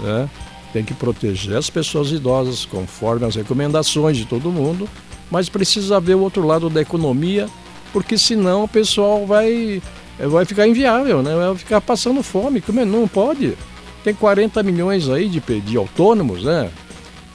Né? 0.00 0.28
Tem 0.72 0.84
que 0.84 0.94
proteger 0.94 1.56
as 1.56 1.70
pessoas 1.70 2.10
idosas 2.10 2.64
conforme 2.64 3.26
as 3.26 3.36
recomendações 3.36 4.16
de 4.16 4.24
todo 4.24 4.50
mundo 4.50 4.88
mas 5.30 5.48
precisa 5.48 6.00
ver 6.00 6.16
o 6.16 6.20
outro 6.20 6.44
lado 6.44 6.68
da 6.68 6.80
economia, 6.80 7.46
porque 7.92 8.18
senão 8.18 8.64
o 8.64 8.68
pessoal 8.68 9.24
vai, 9.24 9.80
vai 10.18 10.44
ficar 10.44 10.66
inviável, 10.66 11.22
né? 11.22 11.34
vai 11.34 11.54
ficar 11.56 11.80
passando 11.80 12.22
fome, 12.22 12.60
como 12.60 12.84
não 12.84 13.06
pode. 13.06 13.56
Tem 14.02 14.14
40 14.14 14.62
milhões 14.62 15.08
aí 15.08 15.28
de, 15.28 15.40
de 15.60 15.76
autônomos, 15.76 16.42
né? 16.42 16.70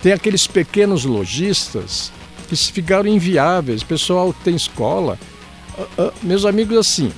Tem 0.02 0.14
aqueles 0.14 0.46
pequenos 0.48 1.06
lojistas 1.06 2.12
que 2.48 2.56
ficaram 2.56 3.08
inviáveis. 3.10 3.82
O 3.82 3.86
pessoal 3.86 4.34
tem 4.44 4.56
escola. 4.56 5.18
Uh, 5.78 6.04
uh, 6.04 6.14
meus 6.22 6.46
amigos, 6.46 6.78
assim, 6.78 7.12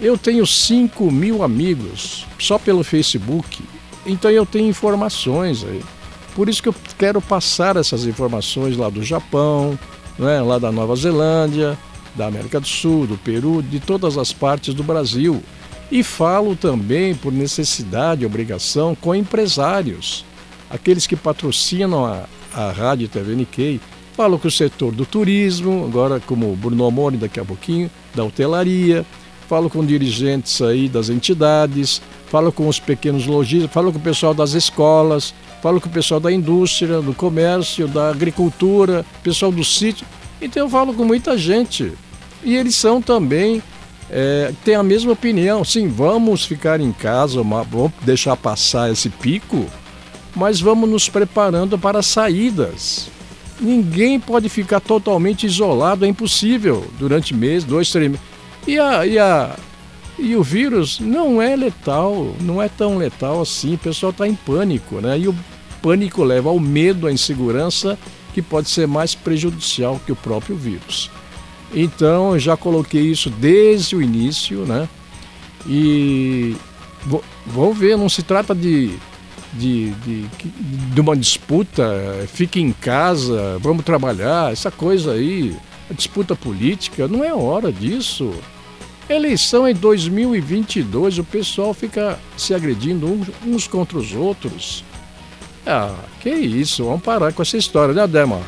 eu 0.00 0.18
tenho 0.18 0.46
5 0.46 1.10
mil 1.10 1.42
amigos 1.42 2.26
só 2.38 2.58
pelo 2.58 2.84
Facebook, 2.84 3.62
então 4.04 4.30
eu 4.30 4.44
tenho 4.44 4.68
informações 4.68 5.64
aí. 5.64 5.82
Por 6.34 6.48
isso 6.50 6.62
que 6.62 6.68
eu 6.68 6.74
quero 6.98 7.20
passar 7.22 7.76
essas 7.76 8.04
informações 8.04 8.76
lá 8.76 8.90
do 8.90 9.02
Japão, 9.02 9.78
né, 10.18 10.40
lá 10.42 10.58
da 10.58 10.70
Nova 10.70 10.94
Zelândia, 10.94 11.78
da 12.14 12.26
América 12.26 12.60
do 12.60 12.66
Sul, 12.66 13.06
do 13.06 13.16
Peru, 13.16 13.62
de 13.62 13.80
todas 13.80 14.18
as 14.18 14.32
partes 14.32 14.74
do 14.74 14.82
Brasil. 14.82 15.42
E 15.90 16.02
falo 16.02 16.54
também 16.54 17.14
por 17.14 17.32
necessidade 17.32 18.26
obrigação 18.26 18.94
com 18.94 19.14
empresários, 19.14 20.26
aqueles 20.70 21.06
que 21.06 21.16
patrocinam 21.16 22.04
a, 22.04 22.24
a 22.52 22.70
Rádio 22.70 23.08
TV 23.08 23.34
Nikkei. 23.34 23.80
Falo 24.14 24.38
com 24.38 24.48
o 24.48 24.50
setor 24.50 24.92
do 24.92 25.04
turismo, 25.04 25.84
agora 25.84 26.18
como 26.20 26.50
o 26.50 26.56
Bruno 26.56 26.86
Amori 26.86 27.18
daqui 27.18 27.38
a 27.38 27.44
pouquinho, 27.44 27.90
da 28.14 28.24
hotelaria. 28.24 29.04
Falo 29.48 29.70
com 29.70 29.84
dirigentes 29.84 30.60
aí 30.60 30.88
das 30.88 31.08
entidades, 31.08 32.02
falo 32.28 32.50
com 32.50 32.66
os 32.66 32.80
pequenos 32.80 33.26
lojistas, 33.26 33.70
falo 33.70 33.92
com 33.92 33.98
o 33.98 34.02
pessoal 34.02 34.34
das 34.34 34.52
escolas, 34.54 35.32
falo 35.62 35.80
com 35.80 35.88
o 35.88 35.92
pessoal 35.92 36.18
da 36.18 36.32
indústria, 36.32 37.00
do 37.00 37.14
comércio, 37.14 37.86
da 37.86 38.10
agricultura, 38.10 39.06
pessoal 39.22 39.52
do 39.52 39.62
sítio. 39.62 40.04
Então 40.40 40.64
eu 40.64 40.70
falo 40.70 40.92
com 40.94 41.04
muita 41.04 41.38
gente. 41.38 41.92
E 42.42 42.56
eles 42.56 42.74
são 42.74 43.00
também, 43.00 43.62
é, 44.10 44.52
têm 44.64 44.74
a 44.74 44.82
mesma 44.82 45.12
opinião. 45.12 45.64
Sim, 45.64 45.88
vamos 45.88 46.44
ficar 46.44 46.80
em 46.80 46.92
casa, 46.92 47.42
vamos 47.42 47.92
deixar 48.02 48.36
passar 48.36 48.90
esse 48.90 49.08
pico, 49.08 49.66
mas 50.36 50.60
vamos 50.60 50.88
nos 50.88 51.08
preparando 51.08 51.78
para 51.78 52.02
saídas. 52.02 53.08
Ninguém 53.58 54.20
pode 54.20 54.50
ficar 54.50 54.80
totalmente 54.80 55.46
isolado, 55.46 56.04
é 56.04 56.08
impossível 56.08 56.86
durante 56.98 57.34
mês, 57.34 57.64
dois, 57.64 57.90
três 57.90 58.10
meses. 58.10 58.26
E, 58.66 58.78
a, 58.78 59.06
e, 59.06 59.18
a, 59.18 59.56
e 60.18 60.36
o 60.36 60.42
vírus 60.42 61.00
não 61.00 61.40
é 61.40 61.56
letal, 61.56 62.34
não 62.42 62.60
é 62.60 62.68
tão 62.68 62.98
letal 62.98 63.40
assim, 63.40 63.74
o 63.74 63.78
pessoal 63.78 64.10
está 64.10 64.28
em 64.28 64.34
pânico, 64.34 65.00
né? 65.00 65.18
E 65.18 65.26
o 65.26 65.34
pânico 65.80 66.22
leva 66.22 66.50
ao 66.50 66.60
medo, 66.60 67.06
à 67.06 67.12
insegurança, 67.12 67.98
que 68.34 68.42
pode 68.42 68.68
ser 68.68 68.86
mais 68.86 69.14
prejudicial 69.14 69.98
que 70.04 70.12
o 70.12 70.16
próprio 70.16 70.54
vírus. 70.54 71.10
Então, 71.74 72.34
eu 72.34 72.38
já 72.38 72.58
coloquei 72.58 73.02
isso 73.02 73.30
desde 73.30 73.96
o 73.96 74.02
início, 74.02 74.66
né? 74.66 74.86
E 75.66 76.54
vamos 77.46 77.78
ver, 77.78 77.96
não 77.96 78.08
se 78.08 78.22
trata 78.22 78.54
de, 78.54 78.92
de, 79.58 79.90
de, 79.90 80.26
de 80.92 81.00
uma 81.00 81.16
disputa, 81.16 81.84
fique 82.28 82.60
em 82.60 82.72
casa, 82.72 83.58
vamos 83.60 83.84
trabalhar, 83.84 84.52
essa 84.52 84.70
coisa 84.70 85.12
aí, 85.12 85.56
a 85.90 85.94
disputa 85.94 86.34
política, 86.34 87.08
não 87.08 87.24
é 87.24 87.32
hora 87.34 87.72
disso. 87.72 88.32
Eleição 89.08 89.68
em 89.68 89.74
2022, 89.74 91.18
o 91.18 91.24
pessoal 91.24 91.72
fica 91.72 92.18
se 92.36 92.52
agredindo 92.52 93.06
uns, 93.46 93.68
contra 93.68 93.96
os 93.96 94.12
outros. 94.12 94.84
Ah, 95.64 95.94
que 96.20 96.30
isso, 96.30 96.84
vamos 96.84 97.02
parar 97.02 97.32
com 97.32 97.42
essa 97.42 97.56
história, 97.56 97.94
né, 97.94 98.06
Dema? 98.06 98.40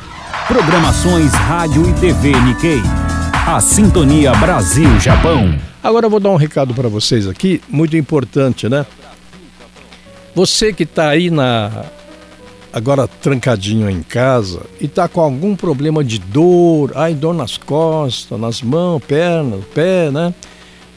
Programações 0.47 1.31
Rádio 1.31 1.89
e 1.89 1.93
TV 1.93 2.31
Nikkei. 2.41 2.81
A 3.47 3.59
Sintonia 3.61 4.33
Brasil-Japão. 4.33 5.57
Agora 5.81 6.07
eu 6.07 6.09
vou 6.09 6.19
dar 6.19 6.29
um 6.29 6.35
recado 6.35 6.73
para 6.73 6.89
vocês 6.89 7.25
aqui, 7.25 7.61
muito 7.69 7.95
importante, 7.95 8.67
né? 8.67 8.85
Você 10.39 10.71
que 10.71 10.83
está 10.83 11.09
aí 11.09 11.29
na 11.29 11.83
agora 12.71 13.09
trancadinho 13.09 13.89
em 13.89 14.01
casa 14.01 14.61
e 14.79 14.85
está 14.85 15.05
com 15.05 15.19
algum 15.19 15.53
problema 15.53 16.01
de 16.01 16.17
dor, 16.17 16.93
ai, 16.95 17.13
dor 17.13 17.33
nas 17.33 17.57
costas, 17.57 18.39
nas 18.39 18.61
mãos, 18.61 19.03
pernas, 19.05 19.59
pé, 19.75 20.09
né? 20.09 20.33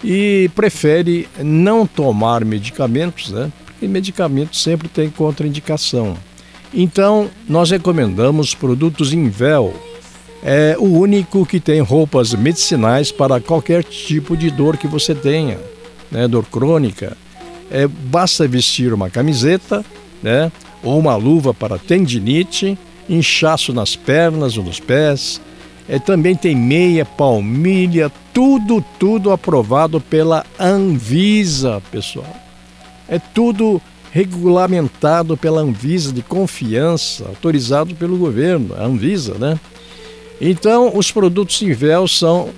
E 0.05 0.49
prefere 0.55 1.29
não 1.43 1.89
tomar 1.89 2.45
medicamentos, 2.45 3.33
né? 3.33 3.51
Porque 3.67 3.89
medicamento 3.89 4.55
sempre 4.55 4.87
tem 4.89 5.11
contraindicação. 5.11 6.17
Então, 6.73 7.29
nós 7.49 7.69
recomendamos 7.69 8.55
produtos 8.55 9.13
Invel. 9.13 9.75
É 10.41 10.77
o 10.79 10.87
único 10.87 11.45
que 11.45 11.59
tem 11.59 11.81
roupas 11.81 12.33
medicinais 12.33 13.11
para 13.11 13.41
qualquer 13.41 13.83
tipo 13.83 14.37
de 14.37 14.53
dor 14.53 14.77
que 14.77 14.87
você 14.87 15.17
tenha, 15.17 15.59
né? 16.13 16.29
Dor 16.29 16.45
crônica. 16.45 17.17
É, 17.73 17.89
basta 17.89 18.47
vestir 18.47 18.93
uma 18.93 19.09
camiseta, 19.09 19.83
né? 20.23 20.53
Ou 20.83 20.99
uma 20.99 21.17
luva 21.17 21.55
para 21.55 21.79
tendinite, 21.79 22.79
inchaço 23.09 23.73
nas 23.73 23.97
pernas 23.97 24.59
ou 24.59 24.65
nos 24.65 24.79
pés. 24.79 25.41
É, 25.89 25.99
também 25.99 26.37
tem 26.37 26.55
meia, 26.55 27.05
palmilha, 27.07 28.13
tudo, 28.33 28.85
tudo 28.99 29.33
aprovado 29.33 30.01
pela 30.01 30.45
Anvisa, 30.61 31.83
pessoal. 31.91 32.37
É 33.09 33.19
tudo 33.19 33.81
regulamentado 34.13 35.35
pela 35.37 35.63
Anvisa 35.63 36.13
de 36.13 36.21
confiança, 36.21 37.25
autorizado 37.27 37.95
pelo 37.95 38.19
governo, 38.19 38.75
a 38.75 38.85
Anvisa, 38.85 39.35
né? 39.39 39.59
Então, 40.39 40.93
os 40.95 41.11
produtos 41.11 41.63
Invel 41.63 42.07
são 42.07 42.51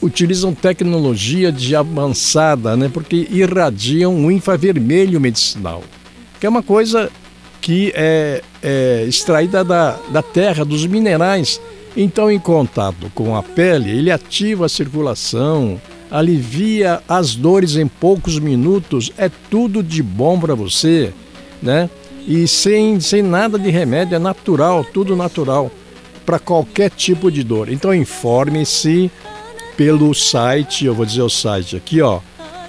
utilizam 0.00 0.54
tecnologia 0.54 1.52
de 1.52 1.74
avançada, 1.76 2.76
né? 2.76 2.90
Porque 2.92 3.28
irradiam 3.30 4.24
o 4.24 4.30
infravermelho 4.30 5.20
medicinal, 5.20 5.82
que 6.40 6.46
é 6.46 6.48
uma 6.48 6.62
coisa 6.62 7.10
que 7.60 7.92
é, 7.94 8.42
é 8.62 9.04
extraída 9.08 9.64
da, 9.64 9.96
da 10.10 10.22
terra, 10.22 10.64
dos 10.64 10.84
minerais. 10.86 11.60
Então, 11.96 12.30
em 12.30 12.38
contato 12.38 13.10
com 13.14 13.36
a 13.36 13.42
pele, 13.42 13.90
ele 13.90 14.10
ativa 14.10 14.66
a 14.66 14.68
circulação, 14.68 15.80
alivia 16.10 17.00
as 17.08 17.34
dores 17.34 17.76
em 17.76 17.86
poucos 17.86 18.38
minutos, 18.38 19.12
é 19.16 19.30
tudo 19.50 19.82
de 19.82 20.02
bom 20.02 20.38
para 20.38 20.54
você, 20.54 21.12
né? 21.62 21.88
E 22.26 22.46
sem, 22.46 23.00
sem 23.00 23.22
nada 23.22 23.58
de 23.58 23.70
remédio, 23.70 24.16
é 24.16 24.18
natural, 24.18 24.84
tudo 24.84 25.16
natural, 25.16 25.70
para 26.24 26.38
qualquer 26.38 26.90
tipo 26.90 27.30
de 27.30 27.42
dor. 27.42 27.68
Então 27.68 27.94
informe-se 27.94 29.10
pelo 29.76 30.14
site, 30.14 30.84
eu 30.84 30.94
vou 30.94 31.06
dizer 31.06 31.22
o 31.22 31.28
site 31.28 31.76
aqui, 31.76 32.00
ó, 32.00 32.20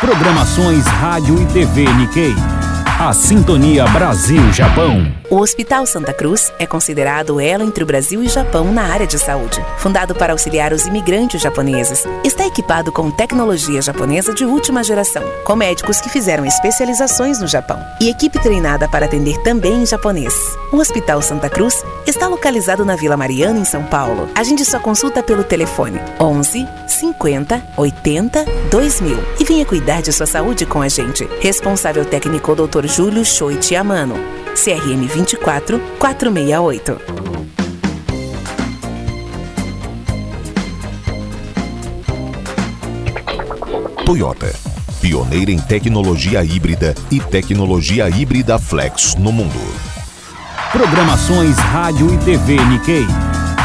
Programações 0.00 0.84
Rádio 0.84 1.40
e 1.40 1.46
TV 1.46 1.90
Nikkei. 1.94 2.63
A 3.04 3.12
Sintonia 3.12 3.84
Brasil-Japão. 3.88 5.12
O 5.30 5.36
Hospital 5.36 5.84
Santa 5.84 6.10
Cruz 6.14 6.50
é 6.58 6.66
considerado 6.66 7.34
o 7.34 7.40
elo 7.40 7.62
entre 7.62 7.84
o 7.84 7.86
Brasil 7.86 8.22
e 8.22 8.26
o 8.26 8.30
Japão 8.30 8.72
na 8.72 8.84
área 8.84 9.06
de 9.06 9.18
saúde. 9.18 9.62
Fundado 9.76 10.14
para 10.14 10.32
auxiliar 10.32 10.72
os 10.72 10.86
imigrantes 10.86 11.42
japoneses, 11.42 12.04
está 12.24 12.46
equipado 12.46 12.90
com 12.90 13.10
tecnologia 13.10 13.82
japonesa 13.82 14.32
de 14.32 14.46
última 14.46 14.82
geração, 14.82 15.22
com 15.44 15.54
médicos 15.54 16.00
que 16.00 16.08
fizeram 16.08 16.46
especializações 16.46 17.40
no 17.40 17.46
Japão 17.46 17.78
e 18.00 18.08
equipe 18.08 18.38
treinada 18.38 18.88
para 18.88 19.04
atender 19.04 19.36
também 19.42 19.82
em 19.82 19.86
japonês. 19.86 20.34
O 20.72 20.76
Hospital 20.76 21.20
Santa 21.20 21.50
Cruz 21.50 21.84
está 22.06 22.26
localizado 22.26 22.86
na 22.86 22.96
Vila 22.96 23.18
Mariana, 23.18 23.58
em 23.58 23.64
São 23.64 23.82
Paulo. 23.82 24.30
Agende 24.34 24.64
sua 24.64 24.80
consulta 24.80 25.22
pelo 25.22 25.44
telefone 25.44 26.00
11 26.18 26.66
50 26.86 27.62
80 27.76 28.44
2000 28.70 29.18
e 29.40 29.44
venha 29.44 29.66
cuidar 29.66 30.00
de 30.00 30.12
sua 30.12 30.26
saúde 30.26 30.64
com 30.64 30.80
a 30.80 30.88
gente. 30.88 31.28
Responsável 31.40 32.04
técnico 32.04 32.54
Dr. 32.54 32.86
Júlio 32.94 33.24
Choit 33.24 33.74
Amano. 33.74 34.14
CRM 34.54 35.08
24 35.08 35.80
468. 35.98 37.00
Toyota. 44.06 44.54
pioneira 45.00 45.50
em 45.50 45.58
tecnologia 45.58 46.44
híbrida 46.44 46.94
e 47.10 47.18
tecnologia 47.18 48.08
híbrida 48.08 48.60
flex 48.60 49.16
no 49.16 49.32
mundo. 49.32 49.58
Programações 50.70 51.56
Rádio 51.56 52.14
e 52.14 52.18
TV 52.18 52.64
Nikkei. 52.64 53.06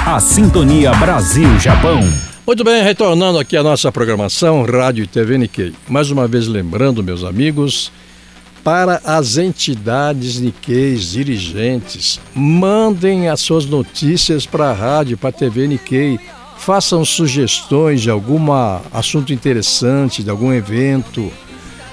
A 0.07 0.19
Sintonia 0.19 0.91
Brasil-Japão. 0.95 1.99
Muito 2.47 2.63
bem, 2.63 2.81
retornando 2.81 3.37
aqui 3.37 3.55
a 3.55 3.61
nossa 3.61 3.91
programação 3.91 4.63
Rádio 4.63 5.03
e 5.03 5.07
TV 5.07 5.37
Nikkei. 5.37 5.75
Mais 5.87 6.09
uma 6.09 6.27
vez 6.27 6.47
lembrando, 6.47 7.03
meus 7.03 7.23
amigos, 7.23 7.91
para 8.69 9.01
as 9.03 9.37
entidades 9.37 10.39
Nikkeis, 10.39 11.09
dirigentes, 11.09 12.19
mandem 12.35 13.27
as 13.27 13.41
suas 13.41 13.65
notícias 13.65 14.45
para 14.45 14.69
a 14.69 14.73
rádio, 14.73 15.17
para 15.17 15.29
a 15.29 15.33
TV 15.33 15.65
Nikkei. 15.65 16.19
Façam 16.55 17.03
sugestões 17.03 17.99
de 17.99 18.11
algum 18.11 18.51
assunto 18.93 19.33
interessante, 19.33 20.21
de 20.21 20.29
algum 20.29 20.53
evento, 20.53 21.31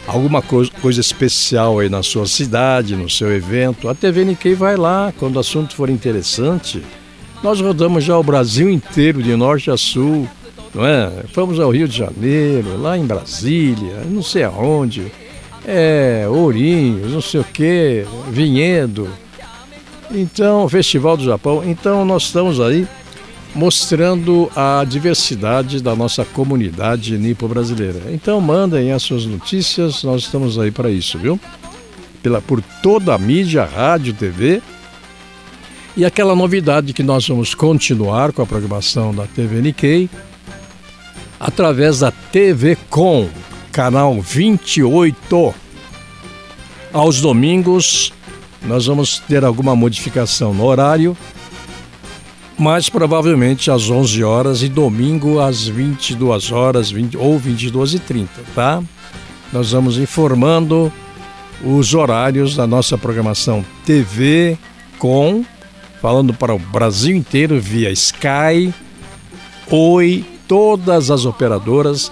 alguma 0.06 0.42
coisa, 0.42 0.70
coisa 0.82 1.00
especial 1.00 1.78
aí 1.78 1.88
na 1.88 2.02
sua 2.02 2.26
cidade, 2.26 2.94
no 2.94 3.08
seu 3.08 3.34
evento. 3.34 3.88
A 3.88 3.94
TV 3.94 4.26
Nikkei 4.26 4.54
vai 4.54 4.76
lá, 4.76 5.14
quando 5.18 5.36
o 5.36 5.40
assunto 5.40 5.74
for 5.74 5.88
interessante. 5.88 6.82
Nós 7.42 7.58
rodamos 7.58 8.04
já 8.04 8.18
o 8.18 8.22
Brasil 8.22 8.68
inteiro, 8.68 9.22
de 9.22 9.34
norte 9.34 9.70
a 9.70 9.78
sul, 9.78 10.28
não 10.74 10.84
é? 10.84 11.10
Fomos 11.32 11.58
ao 11.58 11.70
Rio 11.70 11.88
de 11.88 11.96
Janeiro, 11.96 12.78
lá 12.78 12.98
em 12.98 13.06
Brasília, 13.06 14.02
não 14.10 14.22
sei 14.22 14.44
aonde 14.44 15.10
é, 15.66 16.26
Ourinhos, 16.28 17.12
não 17.12 17.20
sei 17.20 17.40
o 17.40 17.44
que, 17.44 18.06
Vinhedo. 18.30 19.08
Então, 20.10 20.68
Festival 20.68 21.16
do 21.16 21.24
Japão. 21.24 21.62
Então, 21.64 22.04
nós 22.04 22.24
estamos 22.24 22.60
aí 22.60 22.86
mostrando 23.54 24.50
a 24.54 24.84
diversidade 24.84 25.82
da 25.82 25.96
nossa 25.96 26.24
comunidade 26.24 27.18
nipo-brasileira. 27.18 28.02
Então, 28.10 28.40
mandem 28.40 28.92
as 28.92 29.02
suas 29.02 29.24
notícias, 29.24 30.04
nós 30.04 30.22
estamos 30.22 30.58
aí 30.58 30.70
para 30.70 30.90
isso, 30.90 31.18
viu? 31.18 31.40
Pela, 32.22 32.40
por 32.40 32.62
toda 32.82 33.14
a 33.14 33.18
mídia, 33.18 33.64
rádio, 33.64 34.14
TV. 34.14 34.62
E 35.96 36.04
aquela 36.04 36.36
novidade 36.36 36.92
que 36.92 37.02
nós 37.02 37.26
vamos 37.26 37.54
continuar 37.54 38.30
com 38.32 38.42
a 38.42 38.46
programação 38.46 39.14
da 39.14 39.26
TV 39.26 39.62
Nikkei 39.62 40.10
através 41.40 42.00
da 42.00 42.10
TV 42.10 42.76
Com, 42.90 43.28
canal 43.76 44.18
28. 44.18 45.54
Aos 46.94 47.20
domingos, 47.20 48.10
nós 48.62 48.86
vamos 48.86 49.18
ter 49.18 49.44
alguma 49.44 49.76
modificação 49.76 50.54
no 50.54 50.64
horário, 50.64 51.14
mas 52.58 52.88
provavelmente 52.88 53.70
às 53.70 53.90
11 53.90 54.24
horas 54.24 54.62
e 54.62 54.70
domingo 54.70 55.40
às 55.40 55.68
22 55.68 56.52
horas 56.52 56.90
20, 56.90 57.18
ou 57.18 57.38
22 57.38 57.92
e 57.92 57.98
30, 57.98 58.30
tá? 58.54 58.82
Nós 59.52 59.72
vamos 59.72 59.98
informando 59.98 60.90
os 61.62 61.92
horários 61.92 62.56
da 62.56 62.66
nossa 62.66 62.96
programação 62.96 63.62
TV 63.84 64.56
com, 64.98 65.44
falando 66.00 66.32
para 66.32 66.54
o 66.54 66.58
Brasil 66.58 67.14
inteiro 67.14 67.60
via 67.60 67.90
Sky, 67.90 68.72
Oi, 69.68 70.24
todas 70.48 71.10
as 71.10 71.26
operadoras 71.26 72.10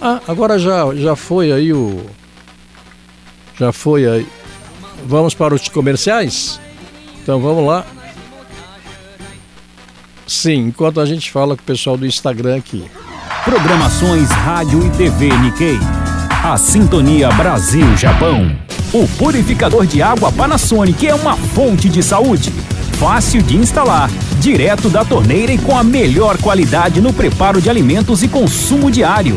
Ah, 0.00 0.20
agora 0.26 0.58
já 0.58 0.94
já 0.94 1.14
foi 1.14 1.52
aí 1.52 1.72
o 1.72 2.00
já 3.58 3.72
foi 3.72 4.06
aí. 4.06 4.26
Vamos 5.06 5.34
para 5.34 5.54
os 5.54 5.68
comerciais? 5.68 6.60
Então 7.22 7.40
vamos 7.40 7.66
lá. 7.66 7.86
Sim, 10.30 10.68
enquanto 10.68 11.00
a 11.00 11.04
gente 11.04 11.28
fala 11.28 11.56
com 11.56 11.62
o 11.62 11.66
pessoal 11.66 11.96
do 11.96 12.06
Instagram 12.06 12.56
aqui. 12.56 12.84
Programações 13.44 14.30
Rádio 14.30 14.86
e 14.86 14.90
TV 14.90 15.36
Nikkei. 15.38 15.76
A 16.44 16.56
Sintonia 16.56 17.28
Brasil-Japão. 17.32 18.56
O 18.92 19.08
purificador 19.18 19.84
de 19.86 20.00
água 20.00 20.30
Panasonic 20.30 21.04
é 21.04 21.16
uma 21.16 21.36
fonte 21.36 21.88
de 21.88 22.00
saúde. 22.00 22.52
Fácil 22.92 23.42
de 23.42 23.56
instalar, 23.56 24.08
direto 24.38 24.88
da 24.88 25.04
torneira 25.04 25.52
e 25.52 25.58
com 25.58 25.76
a 25.76 25.82
melhor 25.82 26.38
qualidade 26.38 27.00
no 27.00 27.12
preparo 27.12 27.60
de 27.60 27.68
alimentos 27.68 28.22
e 28.22 28.28
consumo 28.28 28.88
diário. 28.88 29.36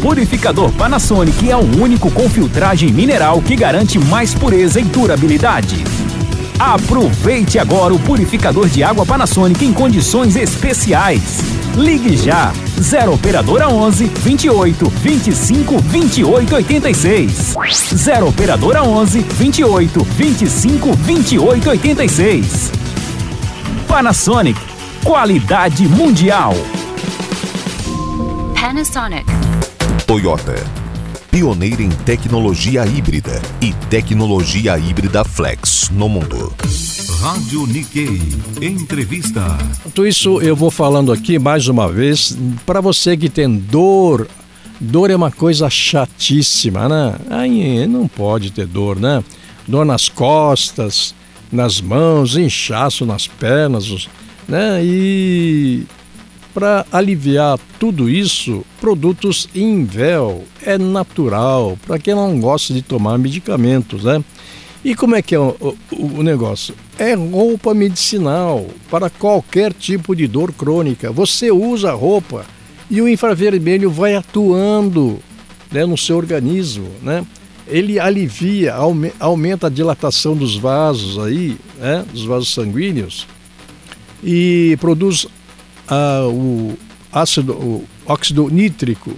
Purificador 0.00 0.72
Panasonic 0.72 1.50
é 1.50 1.56
o 1.56 1.78
único 1.78 2.10
com 2.10 2.26
filtragem 2.30 2.90
mineral 2.90 3.42
que 3.42 3.54
garante 3.54 3.98
mais 3.98 4.32
pureza 4.32 4.80
e 4.80 4.84
durabilidade. 4.84 5.84
Aproveite 6.62 7.58
agora 7.58 7.92
o 7.92 7.98
purificador 7.98 8.68
de 8.68 8.84
água 8.84 9.04
Panasonic 9.04 9.64
em 9.64 9.72
condições 9.72 10.36
especiais. 10.36 11.40
Ligue 11.74 12.16
já 12.16 12.52
0 12.80 13.14
operadora 13.14 13.68
11 13.68 14.04
28 14.04 14.88
25 14.88 15.78
28 15.80 16.54
86. 16.54 17.56
0 17.96 18.28
operadora 18.28 18.84
11 18.84 19.22
28 19.22 20.04
25 20.04 20.92
28 20.92 21.68
86. 21.70 22.72
Panasonic, 23.88 24.60
qualidade 25.02 25.88
mundial. 25.88 26.54
Panasonic. 28.54 29.26
Toyota. 30.06 30.81
Pioneira 31.32 31.82
em 31.82 31.88
tecnologia 31.88 32.84
híbrida 32.84 33.40
e 33.58 33.72
tecnologia 33.88 34.78
híbrida 34.78 35.24
flex 35.24 35.88
no 35.88 36.06
mundo. 36.06 36.52
Rádio 37.22 37.66
Nikkei. 37.66 38.20
Entrevista. 38.60 39.40
Tudo 39.94 40.06
isso 40.06 40.42
eu 40.42 40.54
vou 40.54 40.70
falando 40.70 41.10
aqui 41.10 41.38
mais 41.38 41.68
uma 41.68 41.90
vez 41.90 42.36
para 42.66 42.82
você 42.82 43.16
que 43.16 43.30
tem 43.30 43.56
dor. 43.56 44.28
Dor 44.78 45.10
é 45.10 45.16
uma 45.16 45.30
coisa 45.30 45.70
chatíssima, 45.70 46.86
né? 46.86 47.16
Aí 47.30 47.86
não 47.86 48.06
pode 48.06 48.52
ter 48.52 48.66
dor, 48.66 49.00
né? 49.00 49.24
Dor 49.66 49.86
nas 49.86 50.10
costas, 50.10 51.14
nas 51.50 51.80
mãos, 51.80 52.36
inchaço 52.36 53.06
nas 53.06 53.26
pernas, 53.26 54.06
né? 54.46 54.84
E 54.84 55.86
para 56.52 56.86
aliviar 56.92 57.58
tudo 57.78 58.08
isso, 58.08 58.64
produtos 58.80 59.48
Invel 59.54 60.44
é 60.62 60.76
natural 60.76 61.78
para 61.86 61.98
quem 61.98 62.14
não 62.14 62.38
gosta 62.40 62.72
de 62.74 62.82
tomar 62.82 63.18
medicamentos, 63.18 64.04
né? 64.04 64.22
E 64.84 64.94
como 64.94 65.14
é 65.14 65.22
que 65.22 65.34
é 65.34 65.38
o, 65.38 65.76
o, 65.92 66.06
o, 66.18 66.22
negócio? 66.22 66.74
É 66.98 67.14
roupa 67.14 67.72
medicinal 67.72 68.66
para 68.90 69.08
qualquer 69.08 69.72
tipo 69.72 70.14
de 70.14 70.26
dor 70.26 70.52
crônica. 70.52 71.12
Você 71.12 71.52
usa 71.52 71.90
a 71.90 71.94
roupa 71.94 72.44
e 72.90 73.00
o 73.00 73.08
infravermelho 73.08 73.90
vai 73.90 74.16
atuando 74.16 75.20
né, 75.70 75.86
no 75.86 75.96
seu 75.96 76.16
organismo, 76.16 76.88
né? 77.00 77.24
Ele 77.68 78.00
alivia, 78.00 78.74
aumenta 79.20 79.68
a 79.68 79.70
dilatação 79.70 80.36
dos 80.36 80.56
vasos 80.56 81.16
aí, 81.24 81.56
né, 81.78 82.04
dos 82.12 82.24
vasos 82.24 82.52
sanguíneos 82.52 83.26
e 84.22 84.76
produz 84.80 85.26
ah, 85.92 86.26
o 86.26 86.76
ácido, 87.12 87.52
o 87.52 87.84
óxido 88.06 88.48
nítrico, 88.48 89.12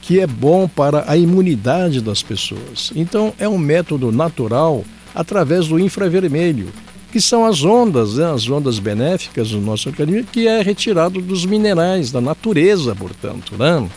que 0.00 0.20
é 0.20 0.28
bom 0.28 0.68
para 0.68 1.04
a 1.08 1.16
imunidade 1.16 2.00
das 2.00 2.22
pessoas. 2.22 2.92
Então, 2.94 3.34
é 3.36 3.48
um 3.48 3.58
método 3.58 4.12
natural 4.12 4.84
através 5.12 5.66
do 5.66 5.76
infravermelho, 5.78 6.68
que 7.10 7.20
são 7.20 7.44
as 7.44 7.64
ondas, 7.64 8.14
né, 8.14 8.32
as 8.32 8.48
ondas 8.48 8.78
benéficas 8.78 9.50
do 9.50 9.60
nosso 9.60 9.88
organismo, 9.88 10.28
que 10.32 10.46
é 10.46 10.62
retirado 10.62 11.20
dos 11.20 11.44
minerais, 11.44 12.12
da 12.12 12.20
natureza, 12.20 12.94
portanto. 12.94 13.56
Né? 13.58 13.88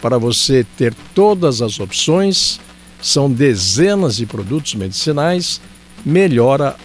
para 0.00 0.18
você 0.18 0.64
ter 0.76 0.94
todas 1.14 1.60
as 1.60 1.80
opções. 1.80 2.60
São 3.00 3.28
dezenas 3.28 4.16
de 4.16 4.26
produtos 4.26 4.74
medicinais. 4.74 5.60
Melhora. 6.04 6.76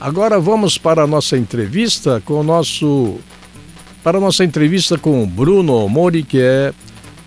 Agora 0.00 0.40
vamos 0.40 0.78
para 0.78 1.02
a 1.02 1.06
nossa 1.06 1.36
entrevista 1.36 2.22
com 2.24 2.34
o 2.34 2.44
nosso 2.44 3.18
para 4.02 4.18
a 4.18 4.20
nossa 4.20 4.44
entrevista 4.44 4.96
com 4.96 5.26
Bruno 5.26 5.88
Mori, 5.88 6.22
que 6.22 6.40
é, 6.40 6.72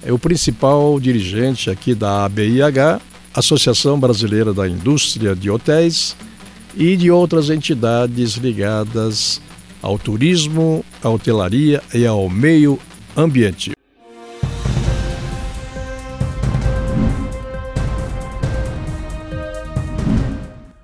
é 0.03 0.11
o 0.11 0.19
principal 0.19 0.99
dirigente 0.99 1.69
aqui 1.69 1.93
da 1.93 2.25
ABIH, 2.25 2.99
Associação 3.33 3.99
Brasileira 3.99 4.53
da 4.53 4.67
Indústria 4.67 5.35
de 5.35 5.49
Hotéis, 5.49 6.15
e 6.75 6.95
de 6.95 7.11
outras 7.11 7.49
entidades 7.49 8.35
ligadas 8.35 9.41
ao 9.81 9.97
turismo, 9.97 10.85
à 11.03 11.09
hotelaria 11.09 11.81
e 11.93 12.05
ao 12.05 12.29
meio 12.29 12.79
ambiente. 13.15 13.71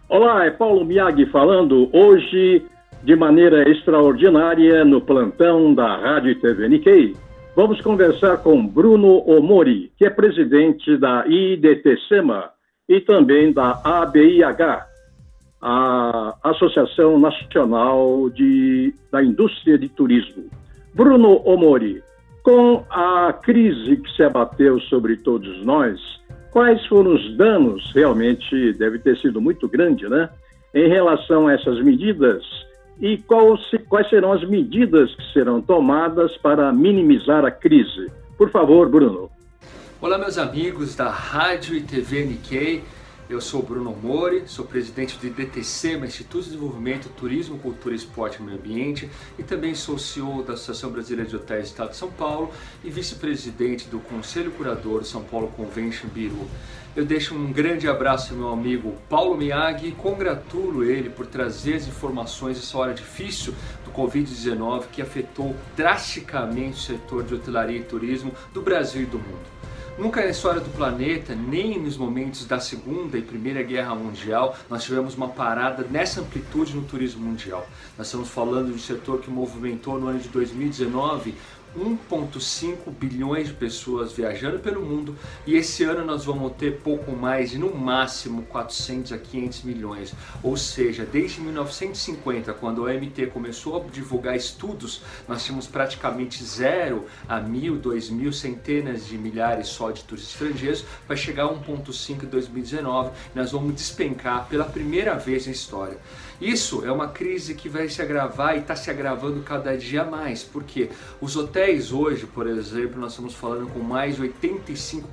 Olá, 0.09 0.45
é 0.45 0.51
Paulo 0.51 0.83
Miag 0.83 1.25
falando 1.27 1.89
hoje 1.93 2.63
de 3.03 3.15
maneira 3.15 3.69
extraordinária 3.69 4.83
no 4.83 5.01
plantão 5.01 5.73
da 5.73 5.97
Rádio 5.97 6.39
TV 6.39 6.67
Nikkei. 6.67 7.15
Vamos 7.55 7.81
conversar 7.81 8.37
com 8.37 8.65
Bruno 8.65 9.23
Omori, 9.27 9.91
que 9.97 10.05
é 10.05 10.09
presidente 10.09 10.95
da 10.97 11.25
IDTSEMA 11.27 12.49
e 12.87 13.01
também 13.01 13.51
da 13.51 13.81
ABIH, 13.83 14.85
a 15.61 16.35
Associação 16.43 17.19
Nacional 17.19 18.29
de, 18.29 18.93
da 19.11 19.23
Indústria 19.23 19.77
de 19.77 19.89
Turismo. 19.89 20.45
Bruno 20.93 21.41
Omori, 21.45 22.01
com 22.43 22.83
a 22.89 23.33
crise 23.33 23.97
que 23.97 24.11
se 24.15 24.23
abateu 24.23 24.79
sobre 24.81 25.17
todos 25.17 25.65
nós, 25.65 25.99
quais 26.51 26.85
foram 26.85 27.15
os 27.15 27.37
danos, 27.37 27.91
realmente 27.93 28.73
deve 28.73 28.99
ter 28.99 29.17
sido 29.17 29.41
muito 29.41 29.67
grande, 29.67 30.07
né? 30.07 30.29
Em 30.73 30.87
relação 30.87 31.47
a 31.47 31.53
essas 31.53 31.83
medidas 31.83 32.43
e 32.99 33.17
qual, 33.19 33.57
quais 33.87 34.09
serão 34.09 34.31
as 34.33 34.47
medidas 34.47 35.13
que 35.13 35.33
serão 35.33 35.61
tomadas 35.61 36.35
para 36.37 36.71
minimizar 36.71 37.45
a 37.45 37.51
crise? 37.51 38.11
Por 38.37 38.49
favor, 38.49 38.89
Bruno. 38.89 39.29
Olá, 40.01 40.17
meus 40.17 40.37
amigos 40.37 40.95
da 40.95 41.09
Rádio 41.09 41.75
e 41.75 41.81
TV 41.81 42.25
Nikkei. 42.25 42.83
Eu 43.29 43.41
sou 43.41 43.61
Bruno 43.61 43.93
Mori, 43.93 44.43
sou 44.45 44.63
presidente 44.63 45.17
do 45.17 45.27
IDTC, 45.27 45.97
Instituto 45.97 46.43
de 46.43 46.51
Desenvolvimento, 46.51 47.09
Turismo, 47.09 47.59
Cultura, 47.59 47.93
Esporte 47.93 48.39
e 48.39 48.41
Meio 48.41 48.57
Ambiente, 48.57 49.09
e 49.37 49.43
também 49.43 49.75
sou 49.75 49.97
CEO 49.99 50.43
da 50.43 50.53
Associação 50.53 50.91
Brasileira 50.91 51.29
de 51.29 51.35
Hotéis 51.35 51.63
do 51.63 51.65
Estado 51.65 51.89
de 51.89 51.97
São 51.97 52.09
Paulo 52.09 52.51
e 52.85 52.89
vice-presidente 52.89 53.89
do 53.89 53.99
Conselho 53.99 54.49
Curador 54.51 55.03
São 55.03 55.23
Paulo 55.23 55.49
Convention 55.57 56.07
Bureau. 56.07 56.47
Eu 56.97 57.05
deixo 57.05 57.35
um 57.35 57.53
grande 57.53 57.87
abraço 57.87 58.33
ao 58.33 58.39
meu 58.39 58.49
amigo 58.49 58.95
Paulo 59.07 59.37
Miyagi 59.37 59.89
e 59.89 59.91
congratulo 59.91 60.83
ele 60.83 61.11
por 61.11 61.27
trazer 61.27 61.75
as 61.75 61.87
informações 61.87 62.57
nessa 62.57 62.75
hora 62.75 62.91
difícil 62.91 63.53
do 63.85 63.91
Covid-19 63.91 64.85
que 64.91 64.99
afetou 64.99 65.55
drasticamente 65.75 66.71
o 66.71 66.81
setor 66.81 67.23
de 67.23 67.35
hotelaria 67.35 67.77
e 67.77 67.83
turismo 67.83 68.31
do 68.51 68.63
Brasil 68.63 69.03
e 69.03 69.05
do 69.05 69.19
mundo. 69.19 69.45
Nunca 69.95 70.21
na 70.21 70.29
história 70.29 70.61
do 70.61 70.69
planeta, 70.69 71.33
nem 71.35 71.79
nos 71.79 71.97
momentos 71.97 72.45
da 72.45 72.59
Segunda 72.59 73.17
e 73.17 73.21
Primeira 73.23 73.63
Guerra 73.63 73.95
Mundial, 73.95 74.55
nós 74.69 74.83
tivemos 74.83 75.15
uma 75.15 75.27
parada 75.27 75.87
nessa 75.89 76.21
amplitude 76.21 76.75
no 76.75 76.83
turismo 76.83 77.25
mundial. 77.25 77.67
Nós 77.97 78.05
estamos 78.05 78.29
falando 78.29 78.67
de 78.67 78.73
um 78.73 78.79
setor 78.79 79.21
que 79.21 79.29
movimentou 79.29 79.99
no 79.99 80.07
ano 80.07 80.19
de 80.19 80.29
2019 80.29 81.33
1,5 81.77 82.91
bilhões 82.91 83.47
de 83.47 83.53
pessoas 83.53 84.11
viajando 84.11 84.59
pelo 84.59 84.81
mundo 84.81 85.15
e 85.45 85.55
esse 85.55 85.83
ano 85.83 86.03
nós 86.03 86.25
vamos 86.25 86.53
ter 86.53 86.79
pouco 86.79 87.11
mais 87.11 87.51
de 87.51 87.57
no 87.57 87.73
máximo 87.75 88.43
400 88.43 89.13
a 89.13 89.17
500 89.17 89.63
milhões. 89.63 90.13
Ou 90.41 90.57
seja, 90.57 91.05
desde 91.05 91.41
1950, 91.41 92.53
quando 92.53 92.81
a 92.81 92.91
OMT 92.91 93.27
começou 93.27 93.77
a 93.77 93.83
divulgar 93.91 94.35
estudos, 94.35 95.01
nós 95.27 95.43
tínhamos 95.45 95.67
praticamente 95.67 96.43
zero 96.43 97.05
a 97.27 97.39
mil, 97.39 97.77
dois 97.77 98.09
mil, 98.09 98.33
centenas 98.33 99.05
de 99.05 99.17
milhares 99.17 99.67
só 99.67 99.91
de 99.91 100.03
turistas 100.03 100.33
estrangeiros, 100.33 100.85
vai 101.07 101.15
chegar 101.15 101.45
a 101.45 101.53
1,5 101.53 102.23
em 102.23 102.27
2019 102.27 103.11
e 103.33 103.37
nós 103.37 103.51
vamos 103.51 103.75
despencar 103.75 104.47
pela 104.47 104.65
primeira 104.65 105.15
vez 105.15 105.45
na 105.45 105.51
história. 105.51 105.97
Isso 106.39 106.85
é 106.85 106.91
uma 106.91 107.07
crise 107.07 107.55
que 107.55 107.67
vai 107.67 107.89
se 107.89 107.99
agravar 107.99 108.55
e 108.55 108.59
está 108.59 108.75
se 108.75 108.91
agravando 108.91 109.41
cada 109.41 109.75
dia 109.75 110.03
mais, 110.03 110.43
porque 110.43 110.89
os 111.19 111.35
hotéis 111.35 111.66
hoje, 111.91 112.25
por 112.25 112.47
exemplo, 112.47 112.99
nós 112.99 113.11
estamos 113.11 113.33
falando 113.33 113.67
com 113.73 113.79
mais 113.79 114.15
de 114.15 114.21
85% 114.23 115.03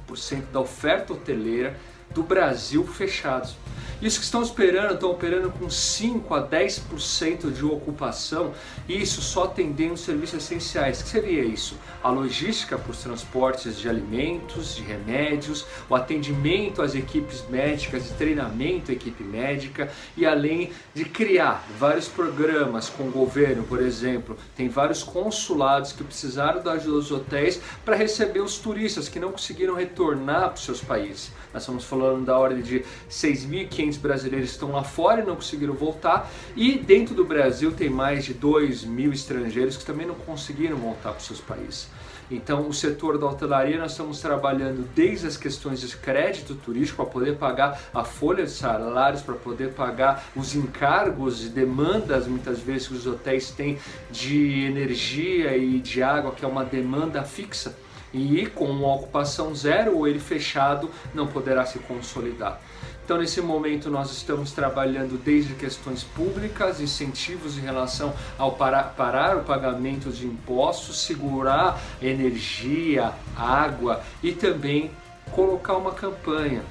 da 0.52 0.60
oferta 0.60 1.12
hoteleira 1.12 1.76
do 2.14 2.22
Brasil 2.22 2.86
fechados. 2.86 3.56
E 4.04 4.06
os 4.06 4.18
que 4.18 4.24
estão 4.24 4.42
esperando 4.42 4.92
estão 4.92 5.10
operando 5.12 5.50
com 5.50 5.70
5 5.70 6.34
a 6.34 6.46
10% 6.46 7.50
de 7.50 7.64
ocupação, 7.64 8.52
e 8.86 9.00
isso 9.00 9.22
só 9.22 9.44
atendendo 9.44 9.96
serviços 9.96 10.44
essenciais. 10.44 11.00
O 11.00 11.04
que 11.04 11.08
seria 11.08 11.42
isso? 11.42 11.78
A 12.02 12.10
logística 12.10 12.76
para 12.76 12.90
os 12.90 12.98
transportes 12.98 13.78
de 13.78 13.88
alimentos, 13.88 14.76
de 14.76 14.82
remédios, 14.82 15.64
o 15.88 15.94
atendimento 15.94 16.82
às 16.82 16.94
equipes 16.94 17.44
médicas, 17.48 18.04
de 18.04 18.10
treinamento 18.10 18.90
à 18.90 18.94
equipe 18.94 19.24
médica, 19.24 19.90
e 20.18 20.26
além 20.26 20.70
de 20.92 21.06
criar 21.06 21.66
vários 21.78 22.06
programas 22.06 22.90
com 22.90 23.08
o 23.08 23.10
governo, 23.10 23.62
por 23.62 23.80
exemplo, 23.80 24.36
tem 24.54 24.68
vários 24.68 25.02
consulados 25.02 25.92
que 25.92 26.04
precisaram 26.04 26.62
da 26.62 26.72
ajuda 26.72 26.96
dos 26.96 27.10
hotéis 27.10 27.58
para 27.86 27.96
receber 27.96 28.40
os 28.40 28.58
turistas 28.58 29.08
que 29.08 29.18
não 29.18 29.32
conseguiram 29.32 29.74
retornar 29.74 30.50
para 30.50 30.54
os 30.56 30.64
seus 30.64 30.82
países. 30.82 31.32
Nós 31.54 31.62
estamos 31.62 31.84
falando 31.84 32.03
da 32.24 32.38
ordem 32.38 32.62
de 32.62 32.84
6.500 33.10 33.98
brasileiros 33.98 34.50
que 34.50 34.54
estão 34.54 34.72
lá 34.72 34.84
fora 34.84 35.22
e 35.22 35.24
não 35.24 35.36
conseguiram 35.36 35.74
voltar. 35.74 36.30
E 36.56 36.78
dentro 36.78 37.14
do 37.14 37.24
Brasil 37.24 37.72
tem 37.72 37.88
mais 37.88 38.24
de 38.24 38.34
2 38.34 38.84
mil 38.84 39.12
estrangeiros 39.12 39.76
que 39.76 39.84
também 39.84 40.06
não 40.06 40.14
conseguiram 40.14 40.76
voltar 40.76 41.10
para 41.10 41.18
os 41.18 41.26
seus 41.26 41.40
países. 41.40 41.88
Então, 42.30 42.68
o 42.68 42.72
setor 42.72 43.18
da 43.18 43.26
hotelaria, 43.26 43.78
nós 43.78 43.92
estamos 43.92 44.20
trabalhando 44.20 44.88
desde 44.94 45.26
as 45.26 45.36
questões 45.36 45.80
de 45.80 45.96
crédito 45.96 46.54
turístico 46.54 47.02
para 47.02 47.12
poder 47.12 47.36
pagar 47.36 47.78
a 47.92 48.02
folha 48.02 48.44
de 48.44 48.50
salários, 48.50 49.22
para 49.22 49.34
poder 49.34 49.72
pagar 49.74 50.24
os 50.34 50.54
encargos 50.54 51.44
e 51.44 51.48
demandas, 51.50 52.26
muitas 52.26 52.60
vezes, 52.60 52.88
que 52.88 52.94
os 52.94 53.06
hotéis 53.06 53.50
têm 53.50 53.78
de 54.10 54.64
energia 54.64 55.56
e 55.56 55.78
de 55.78 56.02
água, 56.02 56.32
que 56.32 56.44
é 56.44 56.48
uma 56.48 56.64
demanda 56.64 57.22
fixa 57.22 57.76
e 58.14 58.46
com 58.46 58.66
uma 58.66 58.94
ocupação 58.94 59.54
zero 59.54 59.96
ou 59.96 60.06
ele 60.06 60.20
fechado 60.20 60.90
não 61.12 61.26
poderá 61.26 61.66
se 61.66 61.78
consolidar. 61.80 62.60
Então, 63.04 63.18
nesse 63.18 63.42
momento, 63.42 63.90
nós 63.90 64.10
estamos 64.10 64.52
trabalhando 64.52 65.22
desde 65.22 65.52
questões 65.54 66.02
públicas, 66.02 66.80
incentivos 66.80 67.58
em 67.58 67.60
relação 67.60 68.14
ao 68.38 68.52
parar, 68.52 68.94
parar 68.96 69.36
o 69.36 69.44
pagamento 69.44 70.10
de 70.10 70.26
impostos, 70.26 71.00
segurar 71.00 71.78
energia, 72.00 73.12
água 73.36 74.00
e 74.22 74.32
também 74.32 74.90
colocar 75.32 75.76
uma 75.76 75.92
campanha. 75.92 76.62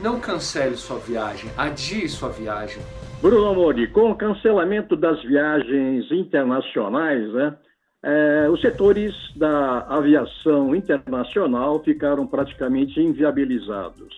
Não 0.00 0.18
cancele 0.18 0.76
sua 0.76 0.98
viagem, 0.98 1.50
adie 1.54 2.08
sua 2.08 2.30
viagem. 2.30 2.82
Bruno 3.20 3.48
Amori, 3.48 3.88
com 3.88 4.12
o 4.12 4.16
cancelamento 4.16 4.96
das 4.96 5.20
viagens 5.22 6.10
internacionais, 6.10 7.30
né? 7.32 7.56
É, 8.02 8.48
os 8.48 8.60
setores 8.60 9.12
da 9.34 9.80
aviação 9.88 10.74
internacional 10.74 11.82
ficaram 11.82 12.26
praticamente 12.26 13.00
inviabilizados. 13.00 14.14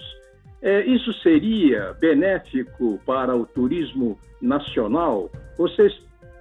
É, 0.60 0.84
isso 0.84 1.14
seria 1.22 1.96
benéfico 1.98 3.00
para 3.06 3.34
o 3.34 3.46
turismo 3.46 4.18
nacional? 4.40 5.30
Vocês 5.56 5.98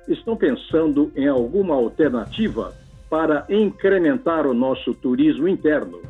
estão 0.10 0.36
pensando 0.36 1.12
em 1.15 1.28
alguma 1.28 1.75
alternativa 1.75 2.75
para 3.10 3.45
incrementar 3.49 4.45
o 4.45 4.54
nosso 4.54 4.93
turismo 4.93 5.47
interno? 5.47 6.02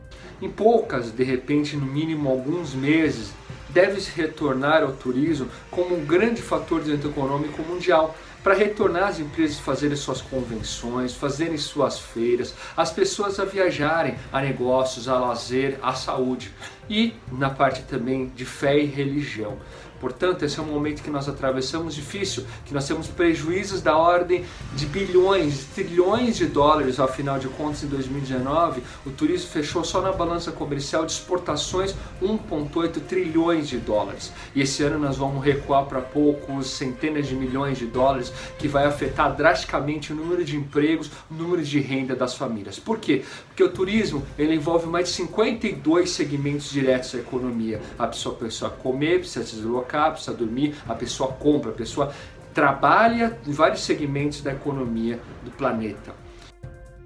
Em 0.42 0.50
poucas, 0.50 1.12
de 1.12 1.24
repente, 1.24 1.78
no 1.78 1.86
mínimo 1.86 2.30
alguns 2.30 2.74
meses, 2.74 3.36
deve-se 3.70 4.20
retornar 4.20 4.82
ao 4.82 4.94
turismo 4.94 5.48
como 5.70 5.96
um 5.96 6.06
grande 6.06 6.42
fator 6.42 6.82
de 6.82 6.94
econômico 6.94 7.62
mundial 7.62 8.15
para 8.43 8.54
retornar 8.54 9.10
as 9.10 9.19
empresas 9.19 9.60
fazerem 9.60 9.95
suas 9.95 10.21
convenções, 10.21 11.13
fazerem 11.13 11.58
suas 11.58 11.99
feiras, 11.99 12.54
as 12.75 12.91
pessoas 12.91 13.39
a 13.39 13.45
viajarem 13.45 14.15
a 14.32 14.41
negócios, 14.41 15.08
a 15.08 15.17
lazer, 15.17 15.78
à 15.82 15.93
saúde 15.93 16.52
e 16.89 17.13
na 17.32 17.49
parte 17.49 17.84
também 17.84 18.28
de 18.36 18.45
fé 18.45 18.80
e 18.80 18.86
religião. 18.86 19.58
Portanto, 19.99 20.45
esse 20.45 20.58
é 20.60 20.63
um 20.63 20.65
momento 20.65 21.04
que 21.04 21.10
nós 21.10 21.28
atravessamos 21.28 21.93
difícil, 21.93 22.45
que 22.65 22.73
nós 22.73 22.88
temos 22.88 23.08
prejuízos 23.08 23.82
da 23.82 23.97
ordem 23.97 24.45
de 24.73 24.86
bilhões, 24.86 25.58
de 25.58 25.65
trilhões 25.65 26.38
de 26.38 26.45
dólares, 26.45 26.99
ao 26.99 27.08
final 27.08 27.38
de 27.38 27.47
contas, 27.49 27.84
em 27.84 27.88
2019, 27.88 28.82
o 29.06 29.10
turismo 29.10 29.49
fechou 29.49 29.84
só 29.84 30.02
na 30.02 30.12
balança 30.12 30.52
comercial 30.52 31.06
de 31.06 31.12
exportações 31.12 31.93
1,8 32.21 33.02
trilhões 33.08 33.67
de 33.67 33.78
dólares. 33.78 34.32
E 34.56 34.62
esse 34.62 34.82
ano 34.84 34.99
nós 34.99 35.17
vamos 35.17 35.43
recuar 35.43 35.86
para 35.86 36.02
poucos 36.02 36.69
centenas 36.69 37.28
de 37.28 37.36
milhões 37.36 37.78
de 37.78 37.86
dólares, 37.86 38.32
que 38.58 38.67
vai 38.67 38.86
afetar 38.86 39.36
drasticamente 39.36 40.13
o 40.13 40.15
número 40.15 40.45
de 40.45 40.56
empregos, 40.56 41.12
o 41.30 41.34
número 41.34 41.62
de 41.62 41.80
renda 41.80 42.15
das 42.15 42.36
famílias. 42.36 42.80
Por 42.80 42.99
quê? 42.99 43.23
Porque 43.47 43.63
o 43.63 43.69
turismo 43.69 44.23
ele 44.38 44.56
envolve 44.56 44.88
mais 44.88 45.10
de 45.10 45.15
52 45.15 46.10
segmentos 46.10 46.71
diretos 46.80 47.13
da 47.13 47.20
economia. 47.20 47.80
A 47.98 48.08
pessoa 48.08 48.36
precisa 48.36 48.70
comer, 48.70 49.20
precisa 49.20 49.46
se 49.46 49.56
deslocar, 49.56 50.12
precisa 50.12 50.36
dormir, 50.36 50.76
a 50.88 50.94
pessoa 50.94 51.32
compra, 51.34 51.72
a 51.72 51.74
pessoa 51.74 52.12
trabalha 52.54 53.38
em 53.48 53.52
vários 53.52 53.82
segmentos 53.82 54.42
da 54.42 54.52
economia 54.52 55.20
do 55.44 55.52
planeta. 55.52 56.13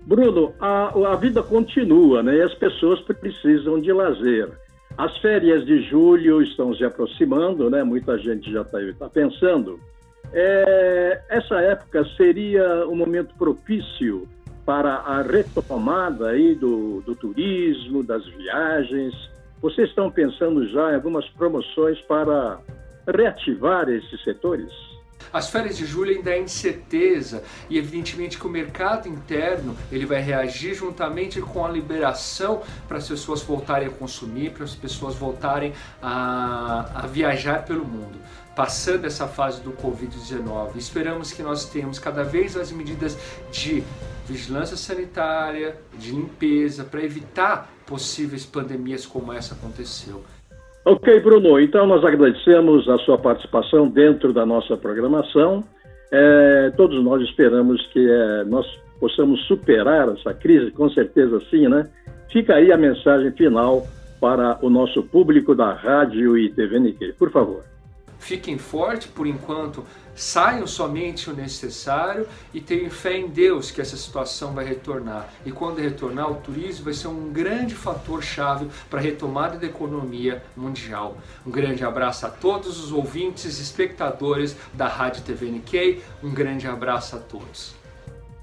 Bruno, 0.05 0.53
a, 0.59 1.11
a 1.11 1.15
vida 1.15 1.41
continua, 1.41 2.21
né? 2.21 2.35
E 2.35 2.41
as 2.41 2.53
pessoas 2.55 2.99
precisam 3.01 3.79
de 3.79 3.91
lazer. 3.91 4.49
As 4.97 5.17
férias 5.17 5.65
de 5.65 5.81
julho 5.83 6.41
estão 6.41 6.75
se 6.75 6.83
aproximando, 6.83 7.69
né? 7.69 7.83
Muita 7.83 8.17
gente 8.17 8.51
já 8.51 8.61
está 8.61 8.79
tá 8.99 9.09
pensando. 9.09 9.79
É, 10.33 11.21
essa 11.29 11.55
época 11.55 12.05
seria 12.17 12.87
um 12.87 12.95
momento 12.95 13.33
propício 13.35 14.27
para 14.65 14.95
a 14.95 15.21
retomada 15.21 16.29
aí 16.29 16.55
do, 16.55 17.01
do 17.01 17.15
turismo, 17.15 18.03
das 18.03 18.25
viagens. 18.25 19.13
Vocês 19.63 19.87
estão 19.87 20.11
pensando 20.11 20.67
já 20.67 20.91
em 20.91 20.95
algumas 20.95 21.25
promoções 21.29 21.97
para 22.01 22.59
reativar 23.07 23.87
esses 23.87 24.21
setores? 24.21 24.69
As 25.31 25.49
férias 25.49 25.77
de 25.77 25.85
julho 25.85 26.11
ainda 26.11 26.31
é 26.31 26.39
incerteza 26.41 27.41
e 27.69 27.77
evidentemente 27.77 28.37
que 28.37 28.45
o 28.45 28.49
mercado 28.49 29.07
interno 29.07 29.73
ele 29.89 30.05
vai 30.05 30.19
reagir 30.19 30.73
juntamente 30.73 31.39
com 31.39 31.65
a 31.65 31.69
liberação 31.69 32.61
para 32.89 32.97
as 32.97 33.07
pessoas 33.07 33.41
voltarem 33.41 33.87
a 33.87 33.91
consumir, 33.91 34.51
para 34.51 34.65
as 34.65 34.75
pessoas 34.75 35.15
voltarem 35.15 35.71
a, 36.01 37.03
a 37.03 37.07
viajar 37.07 37.63
pelo 37.63 37.85
mundo 37.85 38.19
passando 38.53 39.05
essa 39.05 39.27
fase 39.27 39.61
do 39.61 39.71
Covid-19. 39.71 40.75
Esperamos 40.75 41.31
que 41.31 41.41
nós 41.41 41.65
tenhamos 41.65 41.97
cada 41.97 42.23
vez 42.23 42.55
mais 42.55 42.71
medidas 42.71 43.17
de 43.51 43.83
vigilância 44.27 44.77
sanitária, 44.77 45.75
de 45.97 46.11
limpeza, 46.11 46.83
para 46.83 47.03
evitar 47.03 47.72
possíveis 47.85 48.45
pandemias 48.45 49.05
como 49.05 49.31
essa 49.31 49.55
aconteceu. 49.55 50.23
Ok, 50.85 51.19
Bruno. 51.21 51.59
Então, 51.59 51.87
nós 51.87 52.03
agradecemos 52.03 52.89
a 52.89 52.97
sua 52.99 53.17
participação 53.17 53.87
dentro 53.87 54.33
da 54.33 54.45
nossa 54.45 54.75
programação. 54.75 55.63
É, 56.11 56.71
todos 56.75 57.01
nós 57.03 57.21
esperamos 57.23 57.85
que 57.87 57.99
é, 57.99 58.43
nós 58.43 58.65
possamos 58.99 59.41
superar 59.47 60.09
essa 60.09 60.33
crise, 60.33 60.71
com 60.71 60.89
certeza 60.89 61.41
sim, 61.49 61.67
né? 61.67 61.89
Fica 62.31 62.55
aí 62.55 62.71
a 62.71 62.77
mensagem 62.77 63.31
final 63.31 63.87
para 64.19 64.57
o 64.61 64.69
nosso 64.69 65.03
público 65.03 65.55
da 65.55 65.73
Rádio 65.73 66.37
e 66.37 66.49
TV 66.49 66.79
Nikkei, 66.79 67.13
por 67.13 67.31
favor 67.31 67.72
fiquem 68.23 68.57
fortes 68.57 69.07
por 69.07 69.27
enquanto, 69.27 69.83
saiam 70.15 70.65
somente 70.65 71.29
o 71.29 71.33
necessário 71.33 72.25
e 72.53 72.61
tenham 72.61 72.89
fé 72.89 73.17
em 73.17 73.27
Deus 73.27 73.71
que 73.71 73.81
essa 73.81 73.97
situação 73.97 74.53
vai 74.53 74.65
retornar. 74.65 75.27
E 75.45 75.51
quando 75.51 75.79
retornar, 75.79 76.31
o 76.31 76.35
turismo 76.35 76.85
vai 76.85 76.93
ser 76.93 77.07
um 77.07 77.31
grande 77.31 77.75
fator 77.75 78.23
chave 78.23 78.67
para 78.89 78.99
a 78.99 79.01
retomada 79.01 79.57
da 79.57 79.65
economia 79.65 80.41
mundial. 80.55 81.17
Um 81.45 81.51
grande 81.51 81.83
abraço 81.83 82.25
a 82.25 82.29
todos 82.29 82.83
os 82.83 82.91
ouvintes 82.91 83.45
e 83.45 83.61
espectadores 83.61 84.55
da 84.73 84.87
Rádio 84.87 85.23
TV 85.23 85.47
Nikkei. 85.47 86.01
Um 86.23 86.33
grande 86.33 86.67
abraço 86.67 87.15
a 87.15 87.19
todos. 87.19 87.75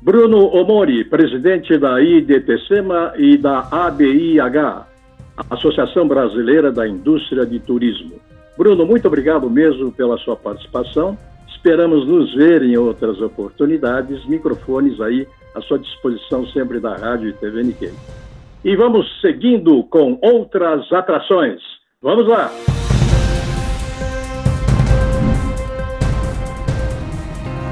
Bruno 0.02 0.46
Omori, 0.46 1.04
presidente 1.04 1.76
da 1.78 2.00
IDTCMA 2.00 3.14
e 3.16 3.36
da 3.36 3.68
ABIH, 3.70 4.86
Associação 5.50 6.08
Brasileira 6.08 6.72
da 6.72 6.88
Indústria 6.88 7.46
de 7.46 7.60
Turismo. 7.60 8.29
Bruno, 8.60 8.84
muito 8.84 9.08
obrigado 9.08 9.48
mesmo 9.48 9.90
pela 9.90 10.18
sua 10.18 10.36
participação. 10.36 11.16
Esperamos 11.48 12.06
nos 12.06 12.34
ver 12.34 12.62
em 12.62 12.76
outras 12.76 13.18
oportunidades. 13.22 14.22
Microfones 14.26 15.00
aí 15.00 15.26
à 15.54 15.62
sua 15.62 15.78
disposição 15.78 16.46
sempre 16.48 16.78
da 16.78 16.94
Rádio 16.94 17.30
e 17.30 17.32
TV 17.32 17.62
Nikkei. 17.62 17.94
E 18.62 18.76
vamos 18.76 19.06
seguindo 19.22 19.82
com 19.84 20.18
outras 20.20 20.92
atrações. 20.92 21.62
Vamos 22.02 22.28
lá! 22.28 22.50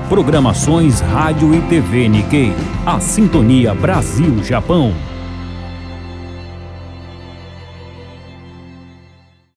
Programações 0.08 1.00
Rádio 1.00 1.54
e 1.54 1.60
TV 1.68 2.08
Nikkei. 2.08 2.52
A 2.86 2.98
Sintonia 2.98 3.74
Brasil-Japão. 3.74 4.94